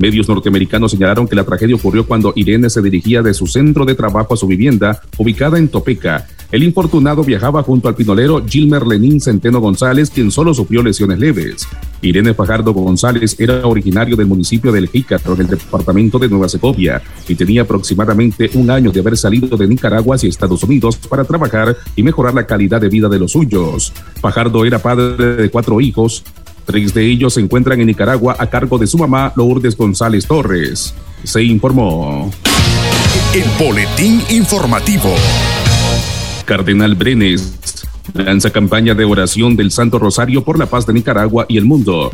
Medios 0.00 0.30
norteamericanos 0.30 0.92
señalaron 0.92 1.28
que 1.28 1.36
la 1.36 1.44
tragedia 1.44 1.76
ocurrió 1.76 2.06
cuando 2.06 2.32
Irene 2.34 2.70
se 2.70 2.80
dirigía 2.80 3.20
de 3.20 3.34
su 3.34 3.46
centro 3.46 3.84
de 3.84 3.94
trabajo 3.94 4.32
a 4.32 4.36
su 4.38 4.46
vivienda, 4.46 5.02
ubicada 5.18 5.58
en 5.58 5.68
Topeka. 5.68 6.26
El 6.50 6.62
infortunado 6.62 7.22
viajaba 7.22 7.62
junto 7.62 7.86
al 7.86 7.94
pinolero 7.94 8.42
Gilmer 8.48 8.86
Lenín 8.86 9.20
Centeno 9.20 9.60
González, 9.60 10.08
quien 10.08 10.30
solo 10.30 10.54
sufrió 10.54 10.82
lesiones 10.82 11.18
leves. 11.18 11.68
Irene 12.00 12.32
Fajardo 12.32 12.72
González 12.72 13.36
era 13.38 13.66
originario 13.66 14.16
del 14.16 14.26
municipio 14.26 14.72
del 14.72 14.88
Jícaro, 14.88 15.34
en 15.34 15.42
el 15.42 15.48
departamento 15.48 16.18
de 16.18 16.30
Nueva 16.30 16.48
Segovia, 16.48 17.02
y 17.28 17.34
tenía 17.34 17.62
aproximadamente 17.62 18.50
un 18.54 18.70
año 18.70 18.90
de 18.90 19.00
haber 19.00 19.18
salido 19.18 19.54
de 19.54 19.68
Nicaragua 19.68 20.16
hacia 20.16 20.30
Estados 20.30 20.62
Unidos 20.64 20.96
para 20.96 21.24
trabajar 21.24 21.76
y 21.94 22.02
mejorar 22.02 22.32
la 22.32 22.46
calidad 22.46 22.80
de 22.80 22.88
vida 22.88 23.10
de 23.10 23.18
los 23.18 23.32
suyos. 23.32 23.92
Fajardo 24.22 24.64
era 24.64 24.78
padre 24.78 25.36
de 25.36 25.50
cuatro 25.50 25.78
hijos, 25.78 26.24
Tres 26.70 26.94
de 26.94 27.04
ellos 27.04 27.34
se 27.34 27.40
encuentran 27.40 27.80
en 27.80 27.88
Nicaragua 27.88 28.36
a 28.38 28.46
cargo 28.46 28.78
de 28.78 28.86
su 28.86 28.96
mamá 28.96 29.32
Lourdes 29.34 29.76
González 29.76 30.24
Torres. 30.24 30.94
Se 31.24 31.42
informó. 31.42 32.30
El 33.34 33.42
boletín 33.58 34.22
informativo. 34.30 35.12
Cardenal 36.44 36.94
Brenes 36.94 37.84
lanza 38.14 38.50
campaña 38.50 38.94
de 38.94 39.04
oración 39.04 39.56
del 39.56 39.72
Santo 39.72 39.98
Rosario 39.98 40.44
por 40.44 40.60
la 40.60 40.66
paz 40.66 40.86
de 40.86 40.92
Nicaragua 40.92 41.44
y 41.48 41.58
el 41.58 41.64
mundo. 41.64 42.12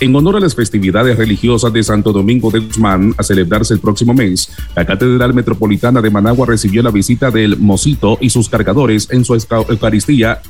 En 0.00 0.14
honor 0.14 0.36
a 0.36 0.40
las 0.40 0.54
festividades 0.54 1.16
religiosas 1.16 1.72
de 1.72 1.82
Santo 1.82 2.12
Domingo 2.12 2.50
de 2.50 2.58
Guzmán, 2.58 3.14
a 3.16 3.22
celebrarse 3.22 3.72
el 3.72 3.80
próximo 3.80 4.12
mes, 4.12 4.50
la 4.76 4.84
Catedral 4.84 5.32
Metropolitana 5.32 6.02
de 6.02 6.10
Managua 6.10 6.46
recibió 6.46 6.82
la 6.82 6.90
visita 6.90 7.30
del 7.30 7.56
Mosito 7.56 8.18
y 8.20 8.28
sus 8.28 8.50
cargadores 8.50 9.08
en 9.10 9.24
su 9.24 9.34
Eucaristía 9.34 10.42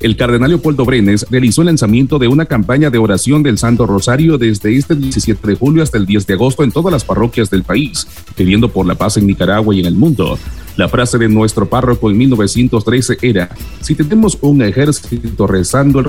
el 0.00 0.16
cardenal 0.16 0.50
Leopoldo 0.50 0.84
Brenes 0.84 1.26
realizó 1.28 1.62
el 1.62 1.66
lanzamiento 1.66 2.18
de 2.18 2.28
una 2.28 2.46
campaña 2.46 2.88
de 2.88 2.98
oración 2.98 3.42
del 3.42 3.58
Santo 3.58 3.86
Rosario 3.86 4.38
desde 4.38 4.76
este 4.76 4.94
17 4.94 5.46
de 5.46 5.56
julio 5.56 5.82
hasta 5.82 5.98
el 5.98 6.06
10 6.06 6.26
de 6.26 6.34
agosto 6.34 6.62
en 6.62 6.70
todas 6.70 6.92
las 6.92 7.04
parroquias 7.04 7.50
del 7.50 7.64
país, 7.64 8.06
pidiendo 8.36 8.68
por 8.68 8.86
la 8.86 8.94
paz 8.94 9.16
en 9.16 9.26
Nicaragua 9.26 9.74
y 9.74 9.80
en 9.80 9.86
el 9.86 9.94
mundo. 9.94 10.38
La 10.76 10.88
frase 10.88 11.18
de 11.18 11.28
nuestro 11.28 11.68
párroco 11.68 12.08
en 12.08 12.16
1913 12.18 13.18
era, 13.22 13.50
si 13.80 13.96
tenemos 13.96 14.38
un 14.40 14.62
ejército 14.62 15.48
rezando 15.48 15.98
el 15.98 16.06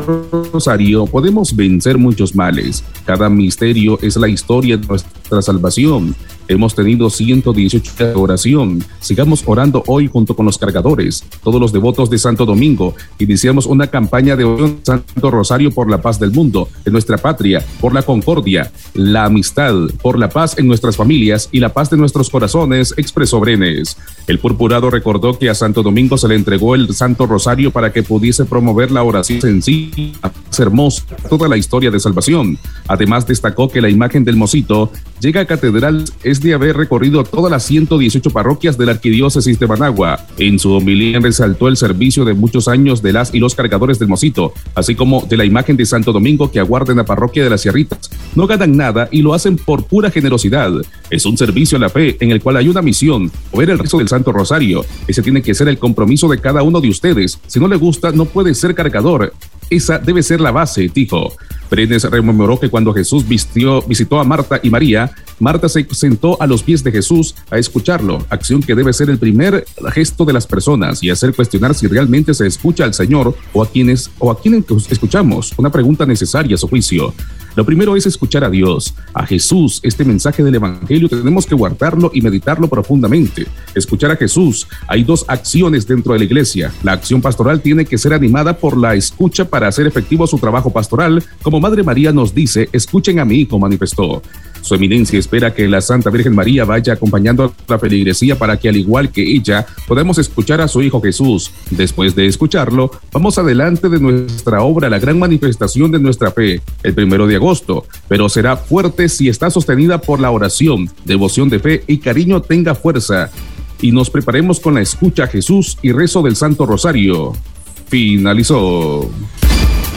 rosario, 0.54 1.08
podemos 1.08 1.56
vencer 1.56 1.98
muchos 1.98 2.36
males. 2.36 2.84
Cada 3.04 3.28
misterio 3.30 3.98
es 4.04 4.16
la 4.18 4.28
historia 4.28 4.78
de 4.78 4.86
nuestra 4.86 5.42
salvación. 5.42 6.14
Hemos 6.50 6.74
tenido 6.74 7.12
118 7.12 7.94
de 7.96 8.16
oración. 8.16 8.84
Sigamos 9.00 9.44
orando 9.46 9.84
hoy 9.86 10.08
junto 10.08 10.36
con 10.36 10.48
los 10.48 10.58
cargadores, 10.58 11.24
todos 11.44 11.62
los 11.62 11.72
devotos 11.72 12.10
de 12.10 12.18
Santo 12.18 12.44
Domingo. 12.44 12.96
Iniciamos 13.20 13.68
una 13.68 13.86
campaña 13.86 14.36
de 14.36 14.46
oración 14.46 14.80
Santo 14.84 15.30
Rosario 15.30 15.70
por 15.70 15.92
la 15.92 16.02
paz 16.02 16.20
del 16.20 16.32
mundo, 16.32 16.68
de 16.84 16.90
nuestra 16.90 17.20
patria, 17.20 17.64
por 17.80 17.94
la 17.94 18.02
concordia, 18.02 18.72
la 18.96 19.26
amistad, 19.26 19.76
por 20.02 20.18
la 20.18 20.30
paz 20.30 20.58
en 20.58 20.66
nuestras 20.66 20.98
familias 20.98 21.50
y 21.52 21.60
la 21.60 21.70
paz 21.70 21.92
de 21.92 21.98
nuestros 21.98 22.32
corazones, 22.32 22.96
expresó 22.98 23.40
Brenes. 23.40 23.96
El 24.26 24.40
purpurado 24.40 24.90
recordó 24.90 25.38
que 25.38 25.52
a 25.52 25.56
Santo 25.56 25.84
Domingo 25.84 26.18
se 26.18 26.28
le 26.28 26.34
entregó 26.34 26.74
el 26.74 26.96
Santo 26.96 27.28
Rosario 27.28 27.70
para 27.70 27.94
que 27.94 28.02
pudiese 28.02 28.46
promover 28.46 28.90
la 28.90 29.04
oración 29.04 29.40
sencilla, 29.40 30.14
hermosa, 30.58 31.04
toda 31.30 31.48
la 31.48 31.58
historia 31.58 31.92
de 31.92 32.00
salvación. 32.00 32.58
Además, 32.88 33.28
destacó 33.28 33.70
que 33.70 33.82
la 33.82 33.90
imagen 33.90 34.24
del 34.24 34.36
Mosito 34.36 34.92
llega 35.20 35.42
a 35.42 35.46
catedral 35.46 36.06
es 36.24 36.42
de 36.42 36.54
haber 36.54 36.78
recorrido 36.78 37.24
todas 37.24 37.52
las 37.52 37.64
118 37.64 38.30
parroquias 38.32 38.78
de 38.78 38.86
la 38.86 38.94
arquidiócesis 38.94 39.60
de 39.60 39.68
Managua. 39.68 40.26
En 40.38 40.58
su 40.60 40.72
homilía 40.72 41.20
resaltó 41.20 41.68
el 41.68 41.78
servicio 41.78 42.26
de 42.26 42.34
muchos 42.34 42.68
años 42.68 43.02
de 43.02 43.14
las 43.14 43.34
y 43.34 43.40
los 43.40 43.56
cargadores 43.56 44.00
del 44.00 44.08
Mosito, 44.08 44.54
así 44.76 44.96
como 44.96 45.22
de 45.30 45.38
la 45.38 45.46
imagen 45.46 45.78
de 45.78 45.86
Santo 45.86 46.12
Domingo 46.12 46.52
que 46.52 46.60
aguarda 46.60 46.92
en 46.92 46.98
la 46.98 47.06
parroquia 47.06 47.44
de 47.44 47.50
las 47.50 47.62
Sierritas. 47.62 48.10
No 48.36 48.48
ganan 48.48 48.78
nada 48.78 49.10
y 49.12 49.22
lo 49.22 49.34
hacen 49.34 49.58
por 49.58 49.86
pura 49.86 50.10
generosidad. 50.10 50.72
Es 51.10 51.26
un 51.26 51.38
servicio 51.38 51.78
a 51.78 51.82
la 51.82 51.90
fe 51.90 52.18
en 52.20 52.32
el 52.32 52.42
cual 52.42 52.58
hay 52.58 52.70
una 52.70 52.82
misión, 52.82 53.32
ver 53.54 53.70
el 53.70 53.80
rezo 53.80 53.98
del 53.98 54.08
Santo 54.08 54.32
Rosario. 54.32 54.86
Ese 55.08 55.22
tiene 55.22 55.42
que 55.42 55.54
ser 55.54 55.68
el 55.68 55.78
compromiso 55.78 56.28
de 56.28 56.40
cada 56.40 56.64
uno 56.64 56.80
de 56.80 56.90
ustedes. 56.90 57.40
Si 57.48 57.60
no 57.60 57.68
le 57.68 57.76
gusta, 57.76 58.12
no 58.12 58.26
puede 58.26 58.54
ser 58.54 58.76
cargador. 58.76 59.34
Esa 59.70 60.00
debe 60.00 60.24
ser 60.24 60.42
la 60.42 60.52
base, 60.52 60.90
dijo. 60.94 61.34
Brenes 61.70 62.04
rememoró 62.04 62.60
que 62.60 62.70
cuando 62.70 62.94
Jesús 62.94 63.28
vistió, 63.28 63.82
visitó 63.84 64.20
a 64.20 64.24
Marta 64.24 64.60
y 64.64 64.70
María, 64.70 65.12
Marta 65.40 65.70
se 65.70 65.86
sentó 65.92 66.42
a 66.42 66.48
los 66.48 66.64
pies 66.64 66.84
de 66.84 66.92
Jesús 66.92 67.36
a 67.52 67.58
escucharlo, 67.58 68.26
acción 68.30 68.62
que 68.62 68.76
debe 68.76 68.92
ser 68.92 69.10
el 69.10 69.20
primer 69.20 69.66
gesto 69.94 70.26
de 70.26 70.34
las 70.34 70.48
personas 70.48 71.04
y 71.04 71.10
hacer 71.10 71.34
cuestionar 71.34 71.76
si 71.76 71.88
realmente 71.88 72.34
se 72.34 72.48
escucha 72.48 72.86
al 72.86 72.94
Señor 72.94 73.36
o 73.54 73.62
a 73.62 73.70
quienes 73.70 74.10
o 74.18 74.32
a 74.32 74.42
quienes 74.42 74.66
escuchamos, 74.90 75.54
una 75.58 75.72
pregunta 75.72 76.06
necesaria 76.06 76.56
a 76.56 76.58
su 76.58 76.68
juicio. 76.68 77.14
Lo 77.60 77.66
primero 77.66 77.98
es 77.98 78.06
escuchar 78.06 78.46
a 78.46 78.50
Dios, 78.50 78.94
a 79.14 79.26
Jesús. 79.26 79.82
Este 79.84 80.06
mensaje 80.06 80.42
del 80.42 80.56
Evangelio 80.56 81.10
tenemos 81.10 81.46
que 81.46 81.56
guardarlo 81.56 82.10
y 82.14 82.22
meditarlo 82.22 82.70
profundamente. 82.70 83.48
Escuchar 83.76 84.12
a 84.12 84.16
Jesús. 84.16 84.66
Hay 84.88 85.04
dos 85.04 85.26
acciones 85.28 85.86
dentro 85.86 86.14
de 86.14 86.20
la 86.20 86.24
iglesia. 86.24 86.72
La 86.84 86.94
acción 86.94 87.22
pastoral 87.22 87.60
tiene 87.60 87.84
que 87.84 87.98
ser 87.98 88.14
animada 88.14 88.56
por 88.56 88.78
la 88.78 88.96
escucha 88.96 89.44
para 89.44 89.68
hacer 89.68 89.86
efectivo 89.86 90.26
su 90.26 90.40
trabajo 90.40 90.70
pastoral. 90.72 91.22
Como 91.42 91.60
Madre 91.60 91.84
María 91.84 92.14
nos 92.14 92.34
dice, 92.34 92.70
escuchen 92.72 93.20
a 93.20 93.26
mi 93.26 93.36
hijo, 93.36 93.60
manifestó. 93.60 94.22
Su 94.62 94.76
eminencia 94.76 95.18
espera 95.18 95.54
que 95.54 95.68
la 95.68 95.82
Santa 95.82 96.10
Virgen 96.10 96.36
María 96.36 96.66
vaya 96.66 96.94
acompañando 96.94 97.44
a 97.46 97.52
la 97.68 97.80
feligresía 97.80 98.38
para 98.38 98.58
que 98.58 98.70
al 98.70 98.76
igual 98.76 99.12
que 99.12 99.22
ella 99.22 99.66
podamos 99.88 100.18
escuchar 100.18 100.62
a 100.62 100.68
su 100.68 100.82
Hijo 100.82 101.02
Jesús. 101.02 101.52
Después 101.72 102.16
de 102.16 102.28
escucharlo, 102.28 102.92
vamos 103.12 103.38
adelante 103.38 103.90
de 103.90 104.00
nuestra 104.00 104.62
obra, 104.62 104.90
la 104.90 105.00
gran 105.00 105.18
manifestación 105.18 105.92
de 105.92 106.00
nuestra 106.00 106.32
fe, 106.32 106.62
el 106.84 106.94
primero 106.94 107.26
de 107.26 107.36
pero 108.08 108.30
será 108.30 108.58
fuerte 108.58 109.10
si 109.10 109.30
está 109.30 109.50
sostenida 109.50 110.00
por 110.00 110.20
la 110.20 110.32
oración, 110.32 110.90
devoción 111.06 111.50
de 111.50 111.60
fe 111.60 111.84
y 111.88 111.98
cariño 111.98 112.42
tenga 112.42 112.76
fuerza. 112.76 113.30
Y 113.82 113.92
nos 113.92 114.10
preparemos 114.10 114.60
con 114.60 114.76
la 114.76 114.82
escucha 114.82 115.24
a 115.24 115.28
Jesús 115.28 115.78
y 115.82 115.92
rezo 115.92 116.22
del 116.22 116.36
Santo 116.36 116.66
Rosario. 116.66 117.34
Finalizó. 117.88 119.10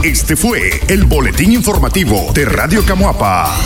Este 0.03 0.37
fue 0.37 0.81
el 0.89 1.05
boletín 1.05 1.53
informativo 1.53 2.33
de 2.35 2.45
Radio 2.45 2.83
Camuapa. 2.85 3.57